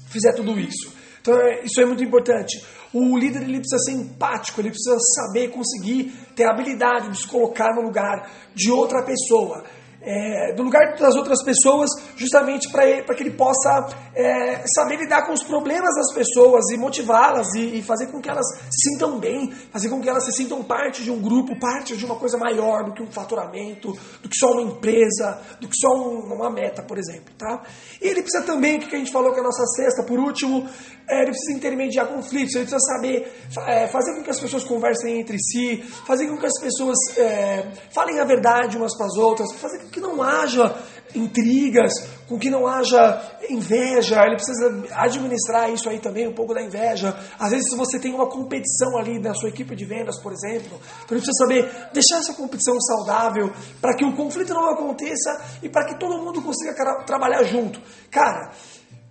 fizer 0.06 0.32
tudo 0.34 0.58
isso. 0.60 0.92
Então 1.20 1.34
é, 1.34 1.64
isso 1.64 1.80
é 1.80 1.84
muito 1.84 2.04
importante. 2.04 2.62
O 2.92 3.16
líder 3.16 3.42
ele 3.42 3.58
precisa 3.58 3.78
ser 3.78 3.92
empático, 3.92 4.60
ele 4.60 4.70
precisa 4.70 4.98
saber 5.14 5.48
conseguir 5.50 6.12
ter 6.36 6.44
a 6.44 6.50
habilidade 6.50 7.08
de 7.08 7.18
se 7.18 7.26
colocar 7.26 7.74
no 7.74 7.82
lugar 7.82 8.30
de 8.54 8.70
outra 8.70 9.02
pessoa 9.02 9.64
é, 10.04 10.52
do 10.54 10.62
lugar 10.62 10.96
das 10.96 11.14
outras 11.14 11.42
pessoas, 11.44 11.90
justamente 12.16 12.68
para 12.70 13.14
que 13.14 13.22
ele 13.22 13.32
possa 13.32 13.88
é, 14.14 14.64
saber 14.74 14.96
lidar 14.96 15.26
com 15.26 15.32
os 15.32 15.42
problemas 15.42 15.94
das 15.94 16.12
pessoas 16.14 16.64
e 16.72 16.76
motivá-las 16.76 17.54
e, 17.54 17.78
e, 17.78 17.82
fazer 17.82 18.06
com 18.08 18.20
que 18.20 18.28
elas 18.28 18.46
se 18.70 18.90
sintam 18.90 19.18
bem, 19.18 19.50
fazer 19.70 19.88
com 19.88 20.00
que 20.00 20.08
elas 20.08 20.24
se 20.24 20.32
sintam 20.32 20.62
parte 20.62 21.02
de 21.02 21.10
um 21.10 21.20
grupo, 21.20 21.58
parte 21.58 21.96
de 21.96 22.04
uma 22.04 22.16
coisa 22.16 22.36
maior 22.36 22.84
do 22.84 22.92
que 22.92 23.02
um 23.02 23.10
faturamento, 23.10 23.96
do 24.22 24.28
que 24.28 24.36
só 24.36 24.52
uma 24.52 24.62
empresa, 24.62 25.40
do 25.60 25.68
que 25.68 25.76
só 25.76 25.88
um, 25.94 26.34
uma 26.34 26.50
meta, 26.50 26.82
por 26.82 26.98
exemplo. 26.98 27.32
Tá? 27.38 27.62
E 28.00 28.08
ele 28.08 28.22
precisa 28.22 28.44
também, 28.44 28.76
o 28.76 28.80
que 28.80 28.94
a 28.94 28.98
gente 28.98 29.12
falou 29.12 29.32
que 29.32 29.38
é 29.38 29.40
a 29.40 29.44
nossa 29.44 29.64
sexta, 29.66 30.02
por 30.02 30.18
último, 30.18 30.68
é, 31.08 31.22
ele 31.22 31.30
precisa 31.30 31.52
intermediar 31.52 32.06
conflitos, 32.06 32.54
ele 32.54 32.64
precisa 32.64 32.80
saber 32.80 33.32
é, 33.66 33.86
fazer 33.86 34.14
com 34.14 34.22
que 34.22 34.30
as 34.30 34.40
pessoas 34.40 34.64
conversem 34.64 35.20
entre 35.20 35.38
si, 35.38 35.82
fazer 36.06 36.26
com 36.28 36.36
que 36.36 36.46
as 36.46 36.60
pessoas 36.60 36.96
é, 37.16 37.70
falem 37.92 38.18
a 38.20 38.24
verdade 38.24 38.76
umas 38.76 38.96
com 38.96 39.04
as 39.04 39.16
outras, 39.16 39.52
fazer 39.54 39.78
com 39.78 39.91
que 39.92 40.00
não 40.00 40.22
haja 40.22 40.74
intrigas, 41.14 41.92
com 42.26 42.38
que 42.38 42.50
não 42.50 42.66
haja 42.66 43.22
inveja, 43.48 44.24
ele 44.24 44.36
precisa 44.36 44.84
administrar 44.92 45.70
isso 45.70 45.88
aí 45.88 45.98
também, 45.98 46.26
um 46.26 46.34
pouco 46.34 46.54
da 46.54 46.62
inveja. 46.62 47.14
Às 47.38 47.50
vezes, 47.50 47.70
se 47.70 47.76
você 47.76 47.98
tem 47.98 48.14
uma 48.14 48.28
competição 48.28 48.96
ali 48.98 49.18
na 49.18 49.34
sua 49.34 49.50
equipe 49.50 49.76
de 49.76 49.84
vendas, 49.84 50.18
por 50.20 50.32
exemplo, 50.32 50.80
então 51.04 51.16
ele 51.16 51.20
precisa 51.20 51.38
saber 51.38 51.90
deixar 51.92 52.18
essa 52.18 52.34
competição 52.34 52.80
saudável 52.80 53.52
para 53.80 53.94
que 53.94 54.04
o 54.04 54.16
conflito 54.16 54.54
não 54.54 54.70
aconteça 54.70 55.30
e 55.62 55.68
para 55.68 55.86
que 55.86 55.98
todo 55.98 56.22
mundo 56.22 56.40
consiga 56.40 56.74
trabalhar 57.04 57.44
junto. 57.44 57.80
Cara, 58.10 58.52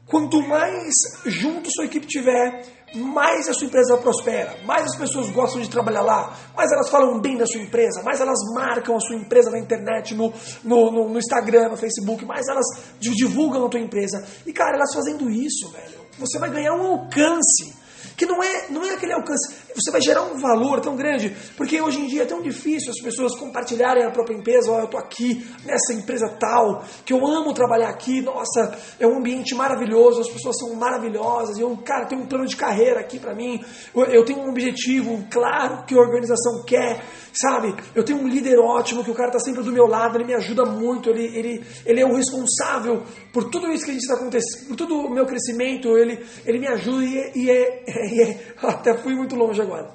quanto 0.07 0.41
mais 0.41 0.93
junto 1.25 1.71
sua 1.71 1.85
equipe 1.85 2.07
tiver, 2.07 2.65
mais 2.93 3.47
a 3.47 3.53
sua 3.53 3.67
empresa 3.67 3.97
prospera, 3.97 4.57
mais 4.65 4.83
as 4.83 4.95
pessoas 4.95 5.29
gostam 5.29 5.61
de 5.61 5.69
trabalhar 5.69 6.01
lá, 6.01 6.35
mais 6.55 6.71
elas 6.71 6.89
falam 6.89 7.19
bem 7.19 7.37
da 7.37 7.45
sua 7.45 7.61
empresa, 7.61 8.01
mais 8.03 8.19
elas 8.19 8.37
marcam 8.53 8.95
a 8.95 8.99
sua 8.99 9.15
empresa 9.15 9.49
na 9.49 9.59
internet, 9.59 10.13
no, 10.13 10.33
no, 10.63 10.91
no, 10.91 11.09
no 11.09 11.17
Instagram, 11.19 11.69
no 11.69 11.77
Facebook, 11.77 12.25
mais 12.25 12.47
elas 12.47 12.65
divulgam 12.99 13.65
a 13.65 13.69
tua 13.69 13.79
empresa. 13.79 14.25
E 14.45 14.51
cara, 14.51 14.75
elas 14.75 14.93
fazendo 14.93 15.29
isso, 15.29 15.69
velho, 15.71 16.05
você 16.19 16.37
vai 16.37 16.49
ganhar 16.49 16.73
um 16.73 16.85
alcance 16.85 17.81
que 18.17 18.25
não 18.25 18.43
é, 18.43 18.67
não 18.69 18.85
é 18.85 18.93
aquele 18.93 19.13
alcance. 19.13 19.55
Você 19.75 19.91
vai 19.91 20.01
gerar 20.01 20.23
um 20.23 20.39
valor 20.39 20.79
tão 20.81 20.95
grande, 20.95 21.35
porque 21.55 21.81
hoje 21.81 21.99
em 21.99 22.07
dia 22.07 22.23
é 22.23 22.25
tão 22.25 22.41
difícil 22.41 22.91
as 22.91 23.01
pessoas 23.01 23.35
compartilharem 23.35 24.03
a 24.03 24.11
própria 24.11 24.35
empresa. 24.35 24.71
Olha, 24.71 24.81
eu 24.81 24.85
estou 24.85 24.99
aqui 24.99 25.45
nessa 25.65 25.93
empresa 25.93 26.27
tal, 26.39 26.83
que 27.05 27.13
eu 27.13 27.25
amo 27.25 27.53
trabalhar 27.53 27.89
aqui. 27.89 28.21
Nossa, 28.21 28.77
é 28.99 29.07
um 29.07 29.17
ambiente 29.17 29.55
maravilhoso, 29.55 30.21
as 30.21 30.29
pessoas 30.29 30.57
são 30.57 30.75
maravilhosas. 30.75 31.57
Eu, 31.57 31.75
cara, 31.77 32.05
tenho 32.05 32.21
um 32.21 32.27
plano 32.27 32.45
de 32.45 32.55
carreira 32.55 32.99
aqui 32.99 33.19
para 33.19 33.33
mim. 33.33 33.63
Eu, 33.93 34.23
tenho 34.25 34.39
um 34.39 34.49
objetivo 34.49 35.25
claro 35.29 35.85
que 35.85 35.95
a 35.95 35.99
organização 35.99 36.63
quer, 36.65 37.03
sabe? 37.33 37.73
Eu 37.95 38.03
tenho 38.03 38.19
um 38.19 38.27
líder 38.27 38.59
ótimo, 38.59 39.03
que 39.03 39.11
o 39.11 39.15
cara 39.15 39.29
está 39.29 39.39
sempre 39.39 39.63
do 39.63 39.71
meu 39.71 39.87
lado, 39.87 40.17
ele 40.17 40.25
me 40.25 40.33
ajuda 40.33 40.65
muito, 40.65 41.09
ele, 41.09 41.25
ele, 41.37 41.63
ele 41.85 42.01
é 42.01 42.05
o 42.05 42.15
responsável 42.15 43.03
por 43.31 43.49
tudo 43.49 43.71
isso 43.71 43.85
que 43.85 43.91
a 43.91 43.93
gente 43.93 44.03
está 44.03 44.15
acontecendo, 44.15 44.67
por 44.67 44.75
todo 44.75 44.95
o 44.95 45.09
meu 45.09 45.25
crescimento, 45.25 45.97
ele, 45.97 46.19
ele 46.45 46.59
me 46.59 46.67
ajuda 46.67 47.03
e, 47.03 47.17
é, 47.17 47.31
e 47.35 47.49
é, 47.49 47.83
é, 48.31 48.39
até 48.61 48.97
fui 48.97 49.15
muito 49.15 49.35
longe 49.35 49.60
agora. 49.61 49.93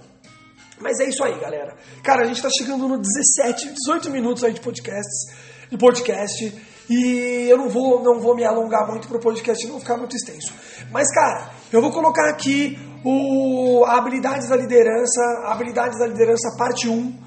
Mas 0.81 1.01
é 1.01 1.09
isso 1.09 1.25
aí, 1.25 1.39
galera. 1.39 1.75
Cara, 2.03 2.23
a 2.23 2.25
gente 2.27 2.37
está 2.37 2.51
chegando 2.51 2.87
no 2.87 2.99
17, 2.99 3.73
18 3.73 4.11
minutos 4.11 4.45
aí 4.45 4.53
de 4.53 4.61
podcasts, 4.61 5.35
de 5.71 5.79
podcast. 5.79 6.55
E 6.89 7.47
eu 7.49 7.57
não 7.57 7.69
vou, 7.69 8.03
não 8.03 8.21
vou 8.21 8.37
me 8.37 8.45
alongar 8.45 8.87
muito 8.87 9.09
para 9.09 9.17
o 9.17 9.21
podcast 9.21 9.67
não 9.67 9.81
ficar 9.81 9.97
muito 9.97 10.15
extenso. 10.15 10.53
Mas, 10.93 11.13
cara, 11.13 11.51
eu 11.73 11.81
vou 11.81 11.91
colocar 11.91 12.31
aqui 12.31 12.79
o 13.05 13.85
Habilidades 13.85 14.49
da 14.49 14.57
Liderança, 14.57 15.21
Habilidades 15.47 15.99
da 15.99 16.07
Liderança, 16.07 16.57
parte 16.57 16.89
1 16.89 17.27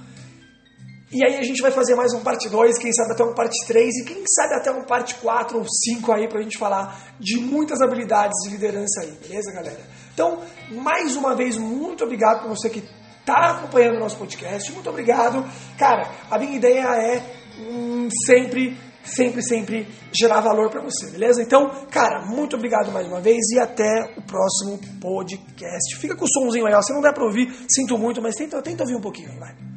e 1.11 1.25
aí 1.25 1.37
a 1.37 1.43
gente 1.43 1.59
vai 1.59 1.71
fazer 1.71 1.95
mais 1.95 2.13
um 2.13 2.19
parte 2.19 2.47
2, 2.47 2.77
quem 2.77 2.93
sabe 2.93 3.13
até 3.13 3.23
um 3.23 3.33
parte 3.33 3.65
3 3.65 3.95
e 3.97 4.05
quem 4.05 4.23
sabe 4.27 4.53
até 4.53 4.71
um 4.71 4.83
parte 4.83 5.15
4 5.15 5.57
ou 5.57 5.65
5 5.67 6.11
aí 6.11 6.27
pra 6.29 6.39
gente 6.39 6.55
falar 6.55 7.15
de 7.19 7.35
muitas 7.37 7.81
habilidades 7.81 8.35
de 8.43 8.49
liderança 8.51 9.01
aí, 9.01 9.11
beleza, 9.13 9.51
galera? 9.51 9.79
Então, 10.19 10.41
mais 10.71 11.15
uma 11.15 11.33
vez, 11.33 11.57
muito 11.57 12.03
obrigado 12.03 12.41
por 12.41 12.49
você 12.49 12.69
que 12.69 12.83
tá 13.25 13.51
acompanhando 13.51 13.95
o 13.95 13.99
nosso 14.01 14.17
podcast, 14.17 14.69
muito 14.73 14.89
obrigado. 14.89 15.49
Cara, 15.77 16.11
a 16.29 16.37
minha 16.37 16.57
ideia 16.57 16.81
é 16.81 17.23
hum, 17.57 18.09
sempre, 18.25 18.77
sempre, 19.01 19.41
sempre 19.41 19.87
gerar 20.11 20.41
valor 20.41 20.69
para 20.69 20.81
você, 20.81 21.09
beleza? 21.09 21.41
Então, 21.41 21.69
cara, 21.89 22.25
muito 22.25 22.57
obrigado 22.57 22.91
mais 22.91 23.07
uma 23.07 23.21
vez 23.21 23.39
e 23.53 23.59
até 23.59 24.13
o 24.17 24.21
próximo 24.23 24.77
podcast. 24.99 25.95
Fica 25.95 26.17
com 26.17 26.25
o 26.25 26.27
somzinho 26.27 26.65
ó. 26.65 26.81
Se 26.81 26.91
não 26.91 26.99
der 26.99 27.13
pra 27.13 27.23
ouvir, 27.23 27.55
sinto 27.73 27.97
muito, 27.97 28.21
mas 28.21 28.35
tenta, 28.35 28.61
tenta 28.61 28.83
ouvir 28.83 28.97
um 28.97 29.01
pouquinho, 29.01 29.39
vai. 29.39 29.68